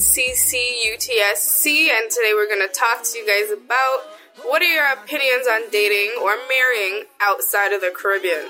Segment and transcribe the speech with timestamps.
[0.00, 4.00] Top Chatta with CCUTSC, and today we're going to talk to you guys about
[4.44, 8.48] what are your opinions on dating or marrying outside of the Caribbean?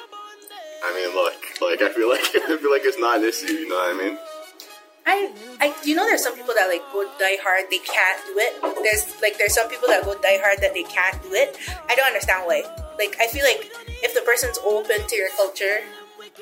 [0.84, 3.52] I mean, look, like I feel like I feel like it's not an issue.
[3.52, 4.18] You know what I mean?
[5.06, 8.34] I, I, you know, there's some people that like go die hard, they can't do
[8.36, 8.84] it.
[8.84, 11.56] There's like, there's some people that go die hard that they can't do it.
[11.88, 12.62] I don't understand why.
[12.98, 13.72] Like, I feel like
[14.04, 15.80] if the person's open to your culture,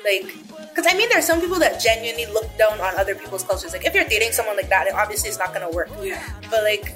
[0.03, 0.23] like,
[0.69, 3.73] because I mean, there's some people that genuinely look down on other people's cultures.
[3.73, 5.89] Like, if you're dating someone like that, it obviously it's not gonna work.
[6.01, 6.23] Yeah.
[6.49, 6.95] But like,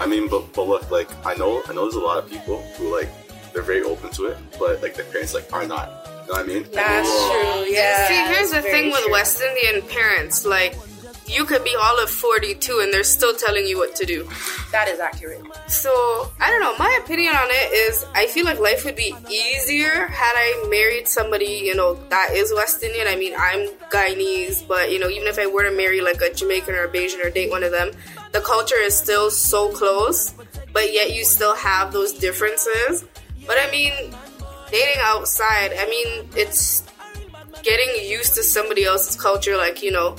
[0.00, 2.62] I mean, but but look, like I know I know there's a lot of people
[2.76, 3.08] who like
[3.52, 5.88] they're very open to it, but like their parents like are not.
[6.26, 6.66] You know what I mean?
[6.72, 7.72] that's Well, true.
[7.72, 8.06] Yeah.
[8.08, 9.12] See, here's the thing very with true.
[9.12, 10.44] West Indian parents.
[10.44, 10.76] Like,
[11.28, 14.28] you could be all of 42 and they're still telling you what to do.
[14.72, 15.42] That is accurate.
[15.66, 16.76] So, I don't know.
[16.78, 21.06] My opinion on it is I feel like life would be easier had I married
[21.08, 23.06] somebody, you know, that is West Indian.
[23.06, 26.32] I mean, I'm Guyanese, but, you know, even if I were to marry like a
[26.32, 27.90] Jamaican or a Bajan or date one of them,
[28.32, 30.34] the culture is still so close,
[30.72, 33.04] but yet you still have those differences.
[33.46, 33.92] But I mean,
[34.70, 36.84] dating outside, I mean, it's
[37.62, 39.56] getting used to somebody else's culture.
[39.56, 40.16] Like, you know,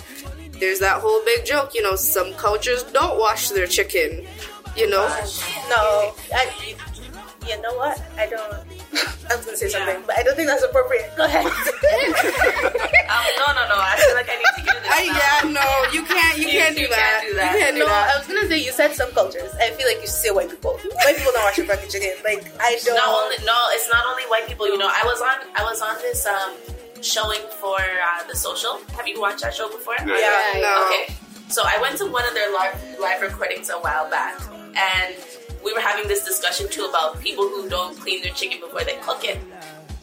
[0.60, 4.26] there's that whole big joke, you know, some cultures don't wash their chicken,
[4.76, 5.08] you know?
[5.70, 6.76] No, I,
[7.48, 8.00] you know what?
[8.18, 8.54] I don't.
[9.32, 11.12] I was gonna say something, but I don't think that's appropriate.
[11.16, 11.46] Go ahead.
[13.10, 13.74] Um, no, no, no.
[13.74, 14.92] I feel like I need to get this.
[14.94, 17.26] I, yeah, no, you can't, you, You- can't do you that.
[17.26, 17.54] can't do that.
[17.54, 18.14] You can't do no, that.
[18.14, 19.50] I was gonna say you said some cultures.
[19.58, 20.78] I feel like you say white people.
[20.78, 22.14] White people don't wash their fucking chicken.
[22.24, 22.94] Like I don't.
[22.94, 24.68] Not only, no, it's not only white people.
[24.70, 26.54] You know, I was on, I was on this um
[27.02, 28.80] showing for uh, the social.
[28.96, 29.96] Have you watched that show before?
[30.06, 30.18] Yeah.
[30.18, 30.62] Yeah.
[30.62, 30.88] No.
[30.88, 31.14] Okay.
[31.50, 34.40] So I went to one of their live, live recordings a while back,
[34.78, 35.16] and
[35.64, 38.96] we were having this discussion too about people who don't clean their chicken before they
[39.02, 39.40] cook it.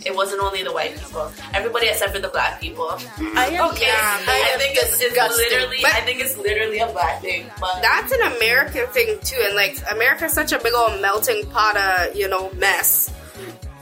[0.04, 2.90] It wasn't only the white people; everybody except for the black people.
[3.34, 3.70] I am.
[3.70, 5.46] Okay, Yeah, I think it's, it's disgusting.
[5.50, 7.50] literally, But- I think it's literally a black thing.
[7.60, 11.76] But That's an American thing too, and like America's such a big old melting pot
[11.76, 13.10] of you know mess,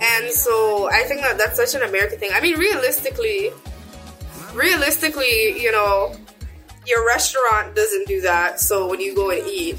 [0.00, 2.30] and so I think that that's such an American thing.
[2.32, 3.50] I mean, realistically,
[4.54, 6.14] realistically, you know,
[6.86, 8.60] your restaurant doesn't do that.
[8.60, 9.78] So when you go and eat,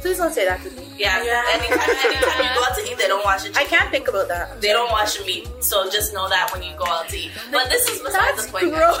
[0.00, 0.84] Please don't say that to me.
[0.98, 1.14] yeah,
[1.52, 3.56] anytime, anytime you go out to eat, they don't wash it.
[3.56, 4.60] I can't think about that.
[4.60, 7.30] They don't wash your meat, so just know that when you go out to eat.
[7.52, 8.74] But this is besides That's the point.
[8.74, 8.98] gross.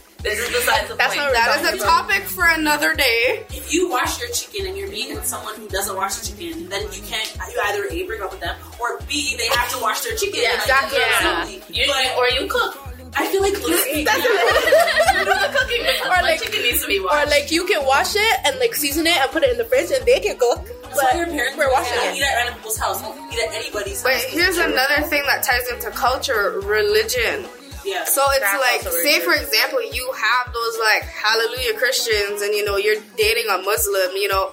[0.26, 1.32] This is besides the That's point.
[1.34, 3.44] that is a topic for another day.
[3.50, 6.68] If you wash your chicken and you're being with someone who doesn't wash the chicken,
[6.68, 7.32] then you can't.
[7.52, 8.55] You either a break up with them
[9.16, 10.40] or they have to wash their chicken.
[10.42, 10.98] Yeah, exactly.
[11.00, 11.62] Absolutely.
[11.74, 12.72] You, But or you cook.
[13.18, 14.12] I feel like listen, you do
[15.24, 17.26] the cooking because Or my like- chicken needs to be washed.
[17.26, 19.64] Or like you can wash it and like season it and put it in the
[19.64, 20.60] fridge and they can cook.
[20.82, 22.16] that's why But your parents we're washing yeah, it.
[22.16, 23.00] eat at random people's house.
[23.00, 24.24] Don't eat at anybody's But house.
[24.28, 27.48] here's another thing that ties into culture: religion.
[27.86, 28.04] Yeah.
[28.04, 32.64] So it's That's like, say for example, you have those like hallelujah Christians, and you
[32.66, 34.12] know you're dating a Muslim.
[34.16, 34.52] You know,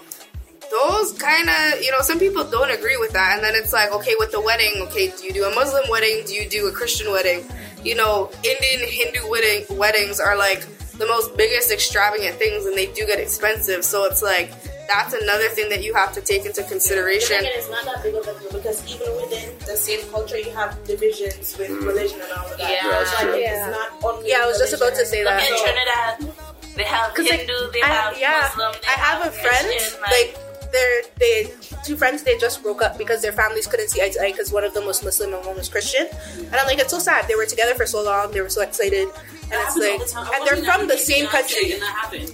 [0.73, 3.91] those kind of you know some people don't agree with that, and then it's like,
[3.93, 6.23] okay, with the wedding, okay, do you do a Muslim wedding?
[6.25, 7.45] Do you do a Christian wedding?
[7.83, 10.65] You know, Indian Hindu wedding weddings are like
[10.97, 13.83] the most biggest extravagant things, and they do get expensive.
[13.85, 14.51] So it's like
[14.87, 17.37] that's another thing that you have to take into consideration.
[17.39, 20.37] But again, it's not that big of a deal because even within the same culture,
[20.37, 21.87] you have divisions with mm.
[21.87, 22.69] religion and all of that.
[22.69, 22.83] Yeah.
[22.83, 23.31] Yeah, that's So, true.
[23.31, 25.41] like, it's not only Yeah, I was just about to say that.
[25.41, 26.35] at So- Trinidad.
[26.75, 29.67] They have 'Cause, like, Hindu, they I, have yeah, Muslim, they I have a friend
[29.67, 30.35] Christian, like
[30.73, 31.53] they're they
[31.85, 34.51] two friends they just broke up because their families couldn't see eye to eye because
[34.51, 36.07] one of them was Muslim and one was Christian,
[36.37, 37.27] and I'm like it's so sad.
[37.29, 40.31] They were together for so long, they were so excited, and That it's like, the.
[40.35, 41.79] And they're from the same country.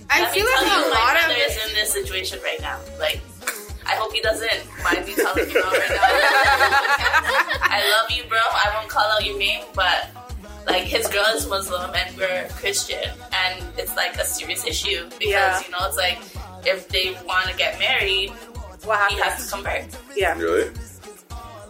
[0.10, 2.80] I feel like a lot of is in this situation right now.
[3.00, 3.20] Like,
[3.86, 7.10] I hope he doesn't mind me telling you out right now.
[7.72, 8.40] I love you, bro.
[8.40, 10.10] I won't call out your name, but
[10.68, 15.28] like his girl is Muslim and we're Christian, and it's like a serious issue because
[15.30, 15.62] Yeah.
[15.66, 16.20] you know it's like
[16.66, 18.32] if they want to get married,
[18.86, 19.48] What he has happens?
[19.48, 19.86] to convert.
[20.16, 20.72] Yeah, Really?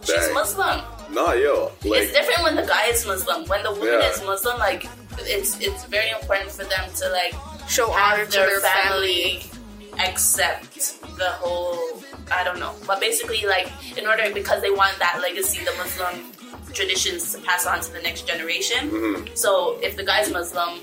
[0.02, 0.34] She's Dang.
[0.34, 0.80] Muslim.
[1.12, 3.44] Nah, yo, like it's different when the guy is Muslim.
[3.46, 4.10] When the woman Yeah.
[4.10, 4.86] is Muslim, like
[5.18, 7.34] it's it's very important for them to like
[7.68, 9.40] Show honor have to their, their family.
[9.40, 12.02] family, accept the whole
[12.32, 12.74] I don't know.
[12.86, 16.32] But basically like in order because they want that legacy, the Muslim
[16.72, 18.90] traditions to pass on to the next generation.
[18.90, 19.36] Mhm.
[19.36, 20.78] So if the guy's Muslim,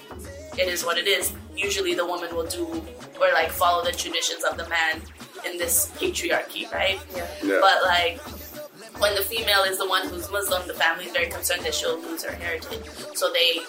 [0.58, 1.34] it is what it is.
[1.56, 2.66] Usually the woman will do
[3.20, 5.02] or like follow the traditions of the man
[5.46, 7.00] in this patriarchy, right?
[7.16, 7.60] yeah.
[7.62, 8.20] But like
[9.00, 12.00] when the female is the one who's Muslim, the family is very concerned that she'll
[12.00, 12.86] lose her heritage.
[13.16, 13.60] So they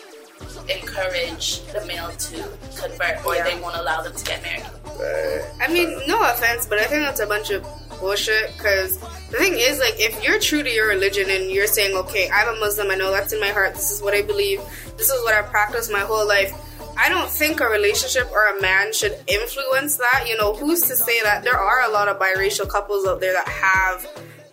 [0.73, 2.37] encourage the male to
[2.81, 4.65] convert or they won't allow them to get married.
[4.99, 5.45] Dang.
[5.61, 7.67] I mean, no offense, but I think that's a bunch of
[8.01, 8.53] bullshit.
[8.57, 8.99] Because
[9.31, 12.57] the thing is, like, if you're true to your religion and you're saying, okay, I'm
[12.57, 14.61] a Muslim, I know that's in my heart, this is what I believe,
[14.97, 16.53] this is what I've practiced my whole life,
[16.99, 20.25] I don't think a relationship or a man should influence that.
[20.27, 23.33] You know, who's to say that there are a lot of biracial couples out there
[23.33, 24.07] that have,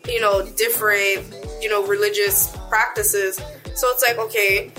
[0.08, 3.42] you know, different, you know, religious practices.
[3.74, 4.72] So it's like, okay,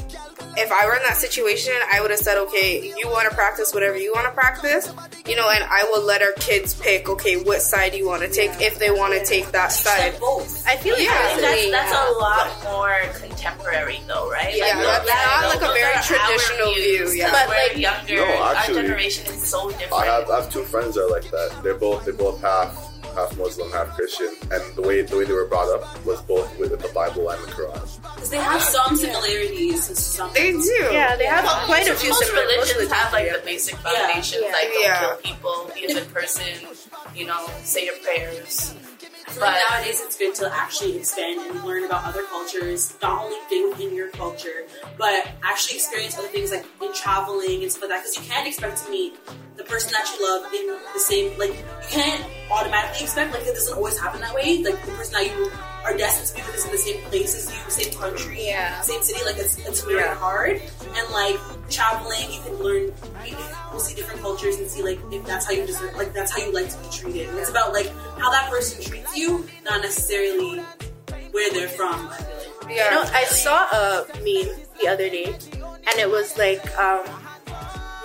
[0.56, 3.72] if I were in that situation, I would have said, okay, you want to practice
[3.74, 4.92] whatever you want to practice,
[5.26, 8.28] you know, and I will let our kids pick, okay, what side you want to
[8.28, 10.18] take if they want to take that side.
[10.20, 10.66] Both.
[10.66, 11.12] I feel like Yeah.
[11.12, 14.56] I think personally, that's, that's a lot more contemporary, though, right?
[14.56, 18.16] Yeah, that's not like a very traditional views, view, Yeah, But, like- younger.
[18.16, 19.92] No, actually, our generation is so different.
[19.92, 21.60] I have, I have two friends that are like that.
[21.62, 22.74] They're both they both half
[23.14, 26.58] half Muslim, half Christian, and the way the way they were brought up was both
[26.58, 28.02] with the Bible and the Quran.
[28.14, 30.30] Because they have some similarities and some.
[30.34, 30.88] They do.
[30.92, 33.36] yeah, they have Well, quite a most few similar most religions have like yeah.
[33.36, 34.52] the basic foundations, Yeah.
[34.52, 35.00] like don't Yeah.
[35.00, 36.46] kill people, be a good person,
[37.14, 38.74] you know, say your prayers.
[39.28, 43.36] I But- nowadays it's good to actually expand and learn about other cultures, not only
[43.50, 44.64] be in your culture,
[44.96, 48.02] but actually experience other things like in traveling and stuff like that.
[48.02, 49.18] Because you can't expect to meet
[49.56, 53.54] the person that you love in the same, like, you can't automatically expect, like, it
[53.54, 54.62] doesn't always happen that way.
[54.62, 55.50] Like, the person that you
[55.84, 58.80] are destined to be with is in the same place as you, same country, Yeah.
[58.80, 59.24] same city.
[59.24, 60.14] Like, it's, it's very Yeah.
[60.14, 60.60] hard.
[60.94, 61.38] And, like,
[61.70, 62.92] traveling, you can learn,
[63.24, 63.36] you
[63.72, 66.38] will see different cultures and see, like, if that's how you deserve, like, that's how
[66.44, 67.28] you like to be treated.
[67.28, 67.88] And it's about, like,
[68.18, 70.60] how that person treats you, not necessarily
[71.32, 72.18] where they're from, I.
[72.68, 72.84] Yeah.
[72.84, 75.26] You know, I saw a meme the other day,
[75.88, 77.04] and it was like um,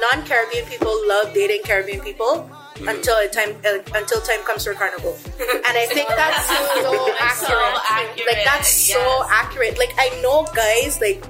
[0.02, 2.50] non-Caribbean people love dating Caribbean people
[2.88, 5.16] until a time uh, until time comes for carnival,
[5.68, 7.50] and I think that's so accurate.
[7.50, 9.78] So accurate, Like that's so accurate.
[9.78, 11.24] Like I know guys like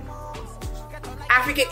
[1.30, 1.66] African.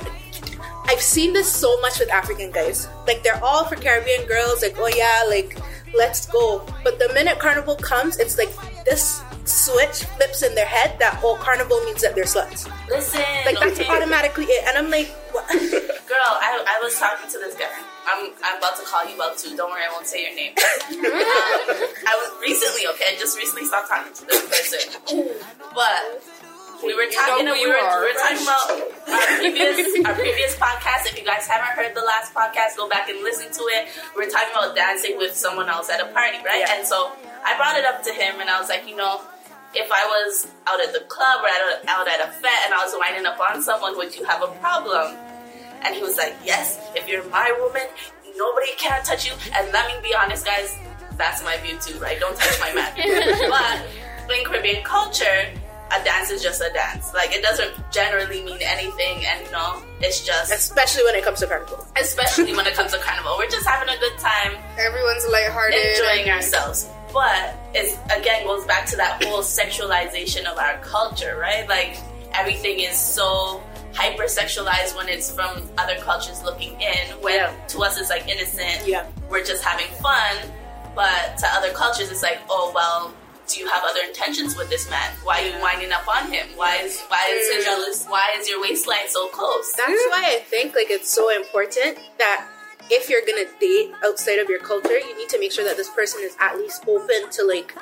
[0.87, 2.87] I've seen this so much with African guys.
[3.07, 4.61] Like they're all for Caribbean girls.
[4.61, 5.57] Like oh yeah, like
[5.95, 6.65] let's go.
[6.83, 8.49] But the minute carnival comes, it's like
[8.85, 12.69] this switch flips in their head that whole carnival means that they're sluts.
[12.89, 13.89] Listen, Like that's okay.
[13.89, 14.67] automatically it.
[14.67, 15.47] And I'm like, what?
[16.09, 17.69] Girl, I, I was talking to this guy.
[18.07, 19.55] I'm, I'm about to call you out too.
[19.55, 20.53] Don't worry, I won't say your name.
[20.57, 20.65] um,
[22.09, 25.01] I was recently, okay, I just recently stopped talking to this person.
[25.75, 26.01] But
[26.83, 27.99] we were talking know and we were, are.
[28.01, 28.65] we were talking about
[29.11, 31.11] our previous our previous podcast.
[31.11, 33.89] If you guys haven't heard the last podcast, go back and listen to it.
[34.15, 36.63] We were talking about dancing with someone else at a party, right?
[36.65, 36.77] Yeah.
[36.79, 37.11] And so
[37.45, 39.21] I brought it up to him and I was like, you know,
[39.73, 42.73] if I was out at the club or at a, out at a fete and
[42.73, 45.15] I was winding up on someone, would you have a problem?
[45.83, 47.83] And he was like, Yes, if you're my woman,
[48.35, 49.33] nobody can touch you.
[49.55, 50.75] And let me be honest, guys,
[51.17, 52.19] that's my view too, right?
[52.19, 52.93] Don't touch my man.
[54.27, 55.49] but in Caribbean culture,
[55.91, 57.13] a dance is just a dance.
[57.13, 60.51] Like it doesn't generally mean anything, and you know, it's just.
[60.53, 61.85] Especially when it comes to carnival.
[61.99, 65.79] Especially when it comes to carnival, we're just having a good time, Everyone's lighthearted.
[65.79, 66.89] enjoying ourselves.
[67.13, 71.67] But it again goes back to that whole sexualization of our culture, right?
[71.67, 71.97] Like
[72.33, 73.61] everything is so
[73.93, 77.07] hypersexualized when it's from other cultures looking in.
[77.21, 77.53] When Yeah.
[77.69, 78.87] to us it's like innocent.
[78.87, 79.05] Yeah.
[79.29, 80.37] We're just having fun.
[80.95, 83.13] But to other cultures it's like, oh well,
[83.47, 85.11] do you have other intentions with this man?
[85.23, 86.47] Why are you winding up on him?
[86.55, 87.65] Why is why is he mm.
[87.65, 88.05] jealous?
[88.05, 89.73] Why is your waistline so close?
[89.73, 92.47] That's why I think like it's so important that
[92.89, 95.89] if you're gonna date outside of your culture, you need to make sure that this
[95.89, 97.75] person is at least open to like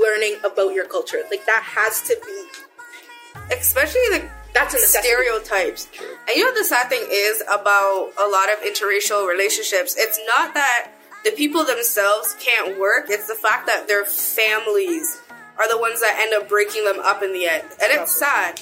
[0.00, 1.18] learning about your culture.
[1.30, 5.08] Like that has to be especially the that's a necessity.
[5.08, 5.88] stereotypes.
[6.28, 9.94] And you know the sad thing is about a lot of interracial relationships?
[9.96, 10.92] It's not that
[11.24, 15.20] the people themselves can't work, it's the fact that their families
[15.58, 17.64] are the ones that end up breaking them up in the end.
[17.82, 18.60] And it's sad.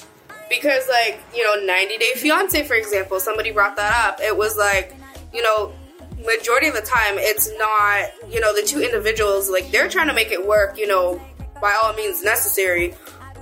[0.49, 4.19] Because like, you know, 90 Day Fiance for example, somebody brought that up.
[4.21, 4.95] It was like,
[5.33, 5.73] you know,
[6.17, 10.13] majority of the time it's not, you know, the two individuals like they're trying to
[10.13, 11.21] make it work, you know,
[11.61, 12.93] by all means necessary.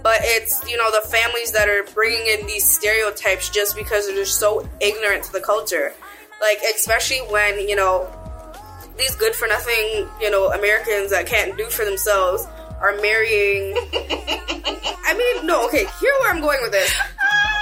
[0.04, 4.16] But it's you know the families that are bringing in these stereotypes just because they're
[4.16, 5.94] just so ignorant to the culture.
[6.40, 8.08] Like especially when you know
[8.98, 12.46] these good for nothing you know americans that can't do for themselves
[12.82, 13.74] are marrying
[15.06, 16.94] i mean no okay here where i'm going with this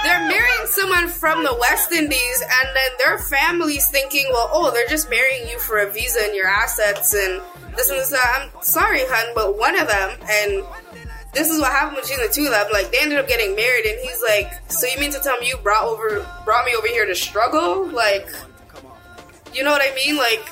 [0.06, 4.88] they're marrying someone from the West Indies, and then their family's thinking, well, oh, they're
[4.88, 7.42] just marrying you for a visa and your assets and
[7.76, 8.10] this and this.
[8.10, 8.50] That.
[8.54, 10.64] I'm sorry, hun, but one of them, and
[11.34, 12.66] this is what happened between the two of them.
[12.72, 15.48] Like they ended up getting married, and he's like, "So you mean to tell me
[15.48, 17.86] you brought over, brought me over here to struggle?
[17.86, 18.28] Like,
[19.52, 20.16] you know what I mean?
[20.16, 20.46] Like,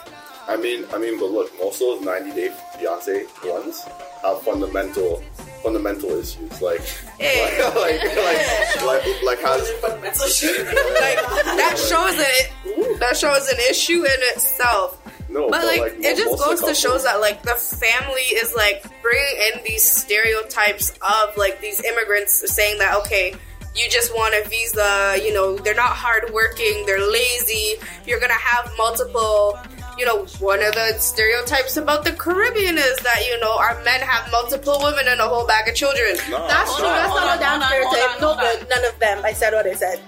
[0.46, 3.84] I mean, I mean, but look, most of those 90 Day Fiance ones
[4.22, 5.22] have fundamental,
[5.64, 6.60] fundamental issues.
[6.62, 6.80] Like,
[7.18, 7.58] Hey.
[7.64, 10.66] like, like, like, like, like has Fundamental shit.
[10.66, 11.20] like
[11.58, 15.00] that shows an that shows an issue in itself.
[15.28, 18.84] no, But like, mo- it just goes to shows that like the family is like
[19.02, 23.34] bringing in these stereotypes of like these immigrants saying that okay,
[23.74, 27.74] you just want a visa, you know, they're not hardworking, they're lazy,
[28.06, 29.58] you're gonna have multiple
[29.98, 34.00] you know, one of the stereotypes about the Caribbean is that, you know, our men
[34.00, 36.16] have multiple women and a whole bag of children.
[36.30, 36.46] No.
[36.48, 36.86] That's true.
[36.86, 38.10] on, That's hold not on, a damn hold on, stereotype.
[38.20, 38.68] hold No on, good.
[38.70, 39.20] None of them.
[39.24, 40.00] I said what I said.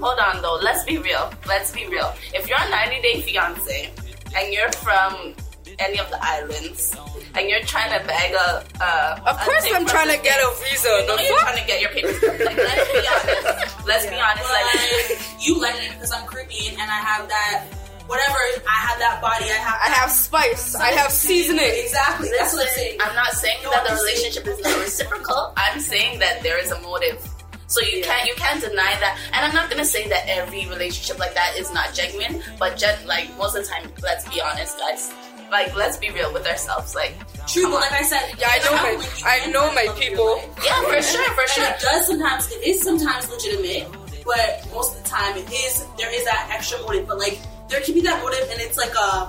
[0.00, 1.32] Hold on though, let's be real.
[1.46, 2.12] Let's be real.
[2.34, 3.90] If you're a 90 day fiance
[4.36, 5.34] and you're from
[5.78, 6.96] any of the islands
[7.36, 10.88] and you're trying to bag a, uh, Of course, I'm trying to get a visa.
[10.88, 11.40] You know you're fuck?
[11.54, 12.20] trying to get your papers.
[12.22, 13.86] Like, let's be honest.
[13.86, 14.50] Let's be honest.
[14.50, 17.64] Like, Like, you like me because I'm Caribbean and I have that,
[18.08, 20.74] whatever, I have that body, I have I have spice.
[20.74, 21.70] I have seasoning.
[21.84, 22.30] Exactly.
[22.36, 22.98] That's what I'm saying.
[23.00, 25.52] I'm not saying that the relationship is not reciprocal.
[25.56, 27.20] I'm saying that there is a motive.
[27.68, 29.18] So you can't you can't deny that.
[29.34, 33.06] And I'm not gonna say that every relationship like that is not genuine, but gen-
[33.06, 35.12] like most of the time, let's be honest, guys.
[35.50, 36.94] Like let's be real with ourselves.
[36.94, 37.12] Like
[37.46, 39.82] True, but like I said, Yeah, I know my- have when you I know my
[39.84, 40.54] love in your people.
[40.64, 41.64] yeah, for sure, for And sure.
[41.64, 43.88] it does sometimes, it is sometimes legitimate,
[44.24, 47.06] but most of the time it is, there is that extra motive.
[47.08, 47.38] But like,
[47.68, 49.26] there can be that motive and it's like a,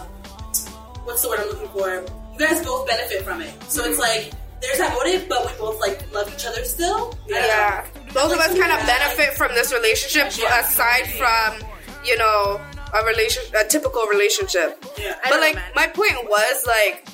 [1.04, 2.06] what's the word I'm looking for?
[2.34, 3.52] You guys both benefit from it.
[3.64, 4.32] So it's like,
[4.62, 7.18] there's that motive, but we both like love each other still.
[7.28, 7.86] Yeah.
[8.14, 11.68] Both of us kind of benefit from this relationship aside from,
[12.06, 12.60] you know,
[12.94, 14.84] a relation a typical relationship.
[14.98, 15.16] Yeah.
[15.30, 15.72] But like man.
[15.76, 17.08] my point was like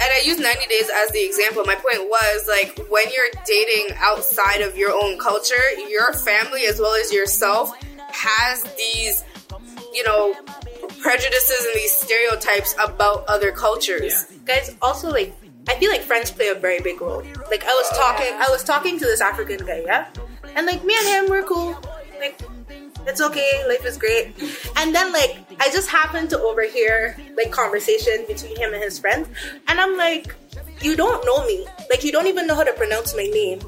[0.00, 1.64] and I use 90 days as the example.
[1.64, 5.56] My point was like when you're dating outside of your own culture,
[5.88, 7.72] your family as well as yourself
[8.10, 9.24] has these,
[9.98, 10.32] you know,
[11.00, 14.24] prejudices and these stereotypes about other cultures.
[14.44, 15.34] guys also like
[15.68, 17.22] i feel like friends play a very big role.
[17.50, 20.08] Like i was talking i was talking to this african guy yeah?
[20.54, 21.72] And like me and him we're cool.
[22.20, 22.40] Like
[23.06, 23.64] it's okay.
[23.68, 24.26] Life is great.
[24.76, 29.28] And then like i just happened to overhear like conversation between him and his friends.
[29.66, 30.34] And i'm like
[30.80, 31.66] you don't know me.
[31.90, 33.60] Like you don't even know how to pronounce my name.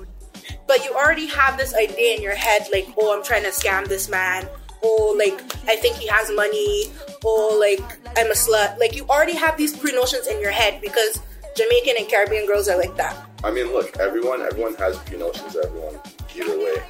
[0.67, 3.87] But you already have this idea in your head like oh i'm trying to scam
[3.87, 4.49] this man
[4.83, 6.87] oh like i think he has money
[7.25, 11.21] oh like i'm a slut like you already have these pre-notions in your head because
[11.57, 15.57] jamaican and caribbean girls are like that I mean, look, everyone, everyone has pre-notions.
[15.57, 15.99] Everyone,
[16.37, 16.83] either way.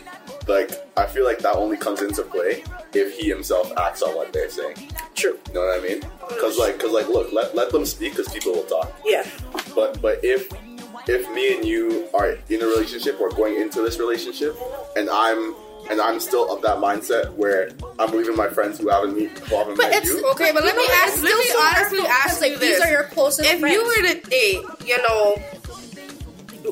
[0.48, 4.32] Like, I feel like that only comes into play if he himself acts on what
[4.32, 4.76] they're saying.
[5.14, 6.00] true You know what I mean?
[6.28, 8.92] Because, like, because, like, look, let, let them speak because people will talk.
[9.04, 9.24] yeah
[9.74, 10.50] But, but if
[11.06, 14.56] if me and you are in a relationship or going into this relationship,
[14.96, 15.54] and I'm
[15.90, 19.56] and I'm still of that mindset where I'm leaving my friends who haven't meet, who
[19.56, 20.30] haven't but met it's you.
[20.30, 23.04] Okay, but let me ask- let me honestly ask because, you like, these are your
[23.04, 25.36] closest if friends you were to date, you know,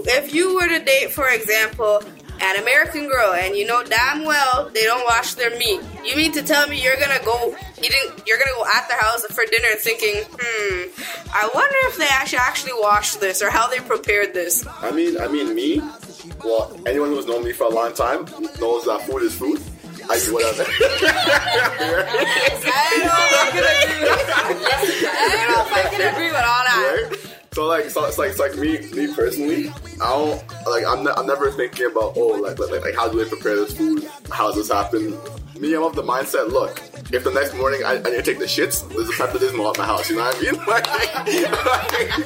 [0.07, 2.03] if you were to date, for example,
[2.41, 6.31] an American girl, and you know damn well they don't wash their meat, you mean
[6.33, 9.75] to tell me you're gonna go eating, you're gonna go at their house for dinner
[9.79, 11.03] thinking, hmm,
[11.35, 14.65] I wonder if they actually actually washed this or how they prepared this.
[14.81, 15.83] I mean, I mean, me.
[16.45, 18.25] Well, anyone who's known me for a long time
[18.61, 19.61] knows that food is food.
[20.11, 20.65] I do whatever.
[20.69, 20.73] I
[22.93, 24.09] don't know if I can agree.
[24.09, 26.79] I don't know if I can agree with all that.
[27.11, 27.38] right?
[27.59, 29.71] So like, so it's like, it's like me, me personally.
[30.01, 30.87] I don't like.
[30.87, 33.77] I'm, ne- I'm never thinking about oh, like, like, like, how do they prepare this
[33.77, 34.09] food?
[34.31, 35.19] How does this happen?
[35.59, 36.53] Me, I'm of the mindset.
[36.53, 36.81] Look,
[37.13, 39.77] if the next morning I, I need to take the shits, there's a Pepto-Bismol at
[39.77, 40.09] my house.
[40.09, 40.55] You know what I mean?
[40.69, 40.87] Like,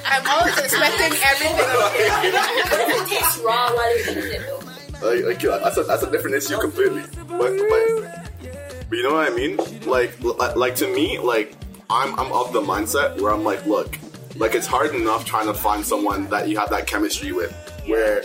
[0.05, 1.57] i'm always expecting everything
[2.93, 6.37] It tastes raw while you're eating it like, like yeah, that's a that's a different
[6.37, 7.05] issue completely.
[7.15, 8.49] But, but,
[8.91, 9.57] but you know what I mean?
[9.87, 11.57] Like, like, like to me, like
[11.89, 13.99] I'm I'm of the mindset where I'm like, look,
[14.37, 17.53] like it's hard enough trying to find someone that you have that chemistry with,
[17.87, 18.23] where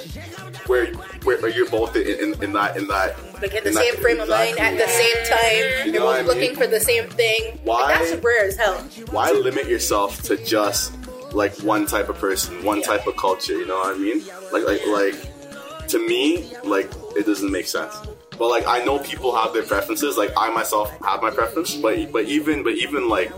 [0.68, 3.84] where where, you're both in, in, in that in that like in the in that-
[3.84, 6.28] same frame of mind at the same time You you're both I mean?
[6.28, 7.84] looking for the same thing Why?
[7.84, 8.78] Like, that's rare as hell
[9.12, 10.94] why limit yourself to just
[11.34, 13.54] like one type of person, one type of culture?
[13.54, 14.24] You know what I mean?
[14.52, 17.94] Like, like, like to me, like it doesn't make sense.
[18.38, 20.16] But like, I know people have their preferences.
[20.18, 21.76] Like, I myself have my preference.
[21.76, 23.30] But but even but even like,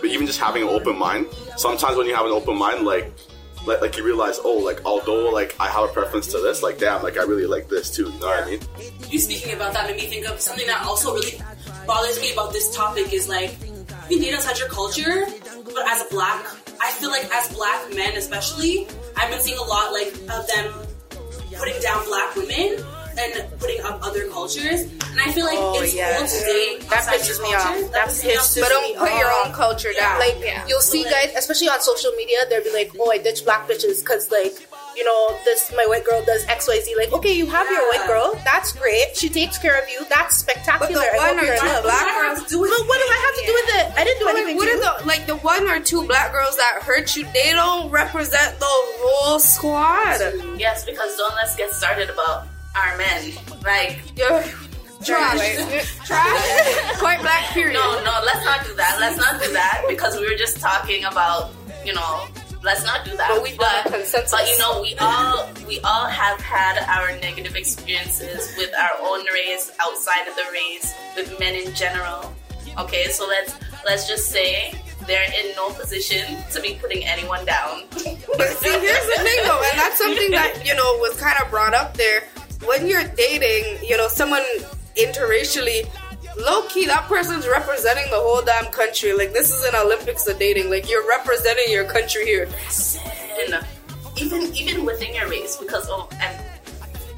[0.00, 1.26] but even just having an open mind.
[1.56, 3.12] Sometimes when you have an open mind, like.
[3.66, 6.78] Like, like you realize, oh, like although like I have a preference to this, like
[6.78, 8.04] damn, like I really like this too.
[8.04, 8.60] You know what I mean?
[9.10, 11.42] You speaking about that made me think of something that also really
[11.84, 13.58] bothers me about this topic is like
[14.08, 15.26] you can date outside your culture,
[15.64, 16.46] but as a black,
[16.80, 18.86] I feel like as black men especially,
[19.16, 20.72] I've been seeing a lot like of them
[21.58, 22.84] putting down black women
[23.18, 26.18] and putting up other cultures, and I feel like Oh, it's yes.
[26.20, 27.92] cool to date That outside pisses your me off.
[27.92, 28.54] That pisses me off.
[28.60, 30.18] But don't put your own culture down.
[30.18, 30.64] like yeah.
[30.68, 34.00] you'll see guys especially on social media they'll be like oh i ditch black bitches
[34.00, 37.82] because like you know this my white girl does xyz like okay you have your
[37.90, 41.34] white girl that's great she takes care of you that's spectacular But the I one
[41.36, 41.82] hope or you're two enough.
[41.82, 43.44] black What do I girls have to do with but what do i have to
[43.46, 45.02] do with it i didn't do But like, anything what to are you.
[45.02, 47.24] the like the one or two black girls that hurt you?
[47.34, 50.20] They don't represent the whole squad.
[50.58, 52.46] Yes, because don't let's get started about
[52.76, 53.32] our men.
[53.64, 54.42] Like, Yo,
[55.04, 56.98] trash, trash.
[57.00, 57.44] Point black.
[57.52, 57.74] Period.
[57.74, 58.98] no, no, let's not do that.
[59.00, 61.52] Let's not do that because we were just talking about,
[61.84, 62.26] you know,
[62.62, 63.30] let's not do that.
[63.32, 64.30] But we've a consensus.
[64.30, 69.24] But you know, we all we all have had our negative experiences with our own
[69.32, 72.34] race, outside of the race, with men in general.
[72.78, 73.54] Okay, so let's
[73.86, 74.74] let's just say
[75.06, 77.82] they're in no position to be putting anyone down.
[78.36, 81.48] But see, here's the thing though, and that's something that, you know, was kind of
[81.48, 82.24] brought up there.
[82.64, 84.42] When you're dating, you know, someone
[84.96, 85.88] interracially,
[86.38, 89.12] low key, that person's representing the whole damn country.
[89.12, 90.70] Like, this is an Olympics of dating.
[90.70, 92.48] Like, you're representing your country here.
[93.38, 93.64] And
[94.16, 96.34] even even within your race, because oh, I'm,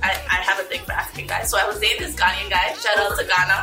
[0.02, 2.74] I I have a thing for African guys, so I was dating this Ghanaian guy.
[2.74, 3.62] Shout out to Ghana.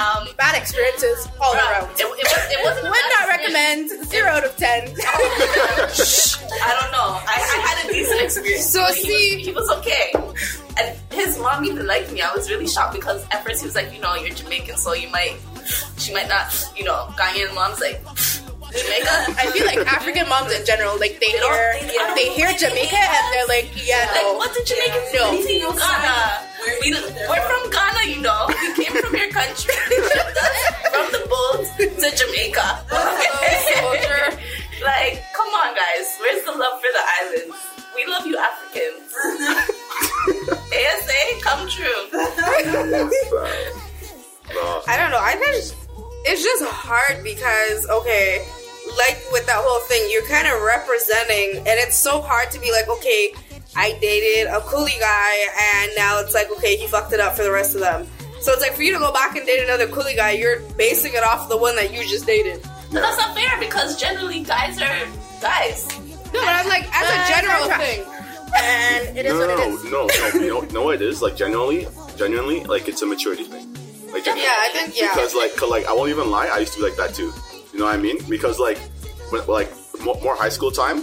[0.00, 1.90] um, Bad experiences all around.
[1.96, 4.06] it, it, was, it wasn't Would not recommend.
[4.06, 4.94] Zero out of ten.
[6.52, 7.18] I don't know.
[7.22, 8.66] I, I had a decent experience.
[8.66, 10.12] So he see- was, he was okay.
[10.78, 12.22] And his mom even liked me.
[12.22, 14.94] I was really shocked because at first he was like, you know, you're Jamaican, so
[14.94, 15.36] you might,
[15.98, 18.00] she might not, you know, Ghanaian mom's like,
[18.70, 19.34] Jamaica.
[19.36, 22.52] I feel like African moms in general, like they don't- hear they- I they hear
[22.56, 23.10] Jamaica it.
[23.10, 24.34] and they're like, yeah, Like, no.
[24.34, 25.30] what did Jamaicans No.
[25.32, 26.46] do to Ghana?
[26.82, 26.92] We,
[27.28, 28.46] we're from Ghana, you know.
[28.48, 29.74] We came from your country.
[30.92, 32.84] from the boat to Jamaica.
[33.74, 34.38] Soldier.
[34.82, 36.16] like, come on, guys.
[36.20, 37.56] Where's the love for the islands?
[37.94, 39.12] We love you, Africans.
[40.70, 42.08] ASA, come true.
[44.86, 45.20] I don't know.
[45.20, 45.56] I think
[46.24, 48.44] it's just hard because okay,
[48.96, 52.70] like with that whole thing, you're kind of representing, and it's so hard to be
[52.72, 53.34] like, okay,
[53.76, 57.42] I dated a coolie guy, and now it's like, okay, he fucked it up for
[57.42, 58.06] the rest of them.
[58.40, 61.12] So it's like for you to go back and date another coolie guy, you're basing
[61.14, 62.64] it off the one that you just dated.
[62.92, 65.06] But that's not fair because generally guys are
[65.40, 65.88] guys.
[66.32, 68.04] No, but I'm like as a general thing.
[68.56, 69.84] and it is No, what no, it is.
[69.84, 70.40] no, no, no.
[70.40, 71.22] You know, know what it is?
[71.22, 73.72] Like, genuinely, genuinely, like, it's a maturity thing.
[74.12, 75.12] Like, Yeah, I think yeah.
[75.14, 77.32] Because, like, 'cause, like, I won't even lie, I used to be like that too.
[77.72, 78.18] You know what I mean?
[78.28, 78.78] Because, like,
[79.30, 79.70] when, like,
[80.02, 81.02] more, more high school time,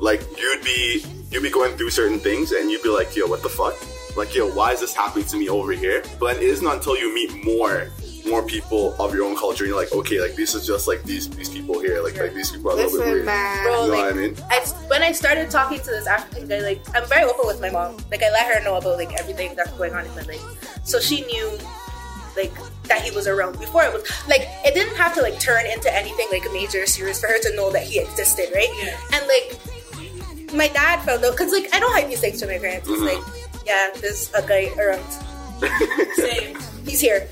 [0.00, 3.42] like, you'd be, you'd be going through certain things and you'd be like, yo, what
[3.44, 3.74] the fuck?
[4.16, 6.02] Like, yo, why is this happening to me over here?
[6.18, 7.88] But it isn't until you meet more,
[8.26, 11.02] more people of your own culture and you're like, okay, like, this is just like
[11.04, 12.02] these, these people here.
[12.02, 13.24] Like, like these people are a little bit weird.
[13.24, 13.64] man.
[13.64, 14.36] Bro, You know like, what I mean?
[14.50, 17.70] I, when I started talking to this African guy, like I'm very open with my
[17.70, 17.96] mom.
[18.10, 21.00] Like I let her know about like everything that's going on in my life, so
[21.00, 21.58] she knew
[22.36, 22.52] like
[22.84, 25.92] that he was around before it was like it didn't have to like turn into
[25.94, 28.70] anything like a major serious for her to know that he existed, right?
[29.12, 32.58] And like my dad found out because like I don't hide these things from my
[32.58, 32.88] parents.
[32.88, 33.22] It's mm-hmm.
[33.22, 35.04] like yeah, there's a guy around.
[36.14, 36.56] Same.
[36.84, 37.28] He's here,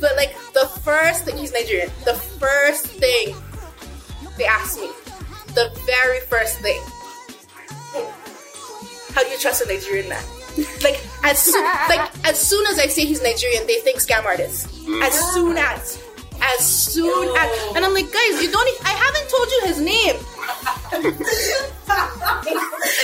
[0.00, 1.90] but like the first thing he's Nigerian.
[2.04, 3.34] The first thing
[4.38, 4.88] they asked me,
[5.54, 6.80] the very first thing.
[9.14, 10.24] How do you trust a Nigerian man?
[10.82, 14.66] Like as soon, like as soon as I say he's Nigerian, they think scam artist.
[14.66, 15.34] As mm.
[15.34, 16.02] soon as,
[16.42, 18.68] as soon as, and I'm like, guys, you don't.
[18.68, 20.16] e- I haven't told you his name.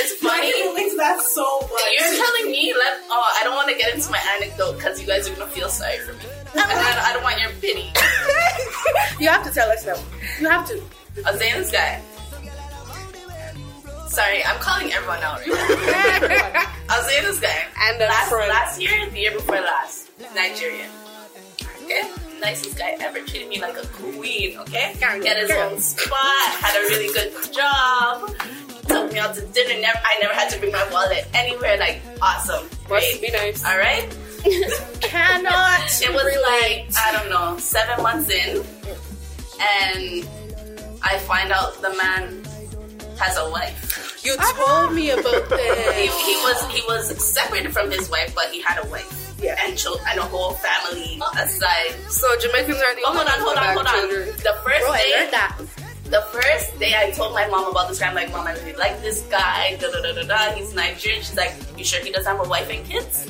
[0.01, 0.53] It's funny.
[0.96, 1.94] That's so funny.
[1.94, 5.07] You're telling me, let, oh, I don't want to get into my anecdote because you
[5.07, 6.24] guys are going to feel sorry for me.
[6.55, 7.92] And I, I don't want your pity.
[9.20, 9.96] You have to tell us now.
[10.40, 10.81] You have to.
[11.27, 12.01] I was dating this guy.
[14.09, 16.66] Sorry, I'm calling everyone out right now.
[16.88, 17.64] I was dating this guy.
[17.83, 18.48] And then last, friends.
[18.48, 20.88] last year, the year before last, Nigerian.
[21.85, 22.03] Okay?
[22.40, 23.18] Nicest guy ever.
[23.20, 24.94] Treated me like a queen, okay?
[25.01, 25.70] Girl, Get his girl.
[25.72, 28.31] own spot, had a really good job,
[28.87, 29.81] took me out to dinner.
[29.81, 31.77] Never, I never had to bring my wallet anywhere.
[31.79, 32.64] Like, awesome.
[32.64, 33.20] Must Great.
[33.20, 33.64] be nice.
[33.64, 34.16] Alright?
[35.01, 35.81] Cannot.
[36.01, 38.64] It was like, I don't know, seven months in,
[39.61, 40.29] and
[41.03, 42.44] I find out the man
[43.18, 44.20] has a wife.
[44.24, 46.27] You told me about He, this.
[46.27, 49.28] he was he was separated from his wife, but he had a wife.
[49.40, 49.55] Yeah.
[49.64, 51.94] And children and a whole family aside.
[52.11, 53.94] So Jamaicans are the Oh, hold on, hold on, hold on.
[53.94, 54.29] children.
[54.38, 55.59] The first Bro, I day, that.
[56.11, 58.72] the first day I told my mom about this guy, I'm like, Mom, I really
[58.74, 59.77] like this guy.
[59.81, 60.55] Da da da da da.
[60.55, 61.22] He's Nigerian.
[61.22, 63.29] She's like, You sure he doesn't have a wife and kids?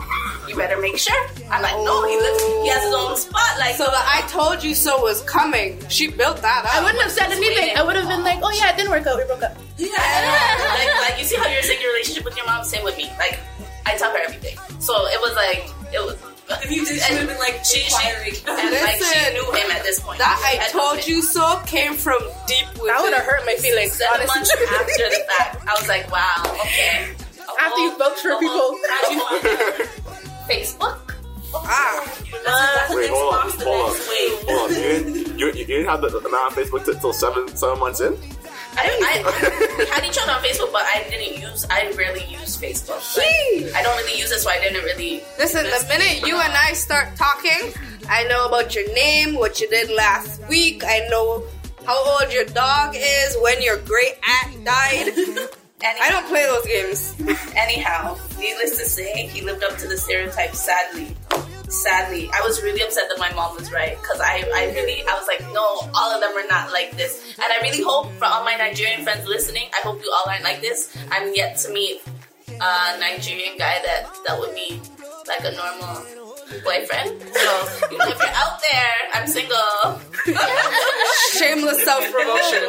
[0.49, 1.27] You better make sure.
[1.51, 2.43] I'm like, No, he lives.
[2.65, 3.59] He has his own spot.
[3.59, 5.77] Like, So the I told you so was coming.
[5.91, 6.73] She built that up.
[6.75, 7.77] I wouldn't have said anything.
[7.77, 9.19] I would have been like, oh yeah, it didn't work out.
[9.19, 9.57] We broke up.
[9.79, 13.11] like, like you see how you're saying your relationship with your mom, same with me.
[13.19, 13.39] Like
[13.87, 14.57] I tell her everything.
[14.81, 16.17] So it was like it was.
[16.65, 18.33] If you did, she would have been like, she, she inquiring.
[18.49, 20.19] and like she knew him at this point.
[20.19, 22.87] That I told you so came from deep within.
[22.89, 23.93] That would have hurt my feelings.
[23.93, 24.41] Seven honestly.
[24.41, 27.13] months after the fact, I was like, wow, okay.
[27.61, 28.79] After you vouch for people.
[30.49, 31.09] Facebook.
[31.55, 32.05] Ah,
[32.45, 33.97] That's Wait, the hold on, next box, the hold on,
[34.47, 34.77] hold on.
[34.77, 37.79] You didn't, you, you didn't have the, amount man on Facebook t- till seven seven
[37.79, 38.17] months in.
[38.75, 41.67] I, I, we had each other on Facebook, but I didn't use.
[41.71, 43.01] I rarely use Facebook.
[43.17, 45.23] Like, I don't really use it, so I didn't really.
[45.39, 47.73] Listen, the minute you and I start talking,
[48.09, 50.83] I know about your name, what you did last week.
[50.87, 51.45] I know
[51.85, 55.09] how old your dog is, when your great aunt died.
[55.09, 57.15] Any, I don't play those games.
[57.57, 60.55] Anyhow, needless to say, he lived up to the stereotype.
[60.55, 61.17] Sadly,
[61.69, 65.15] sadly, I was really upset that my mom was right because I, I really, I
[65.15, 68.25] was like, no, all of them are not like this, and I really hope for
[68.25, 70.97] all my Nigerian friends listening, I hope you all aren't like this.
[71.11, 72.03] I'm yet to meet
[72.49, 74.81] a Nigerian guy that that would be
[75.29, 76.18] like a normal
[76.65, 77.21] boyfriend.
[77.35, 77.51] So
[77.91, 80.01] you know, if you're out there, I'm single.
[81.33, 82.63] Shameless self promotion.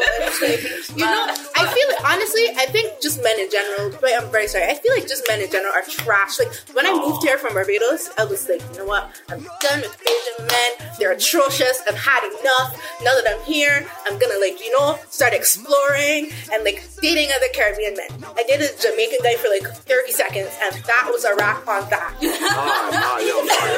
[0.95, 4.47] You know, I feel like, honestly, I think just men in general, but I'm very
[4.47, 6.39] sorry, I feel like just men in general are trash.
[6.39, 9.09] Like, when I moved here from Barbados, I was like, you know what?
[9.29, 10.89] I'm done with Bajan men.
[10.99, 11.81] They're atrocious.
[11.89, 12.75] I've had enough.
[13.03, 17.47] Now that I'm here, I'm gonna, like, you know, start exploring and, like, dating other
[17.53, 18.25] Caribbean men.
[18.37, 21.89] I dated a Jamaican guy for, like, 30 seconds, and that was a wrap on
[21.89, 22.13] that.
[22.21, 23.68] Nah, nah, yo, nah,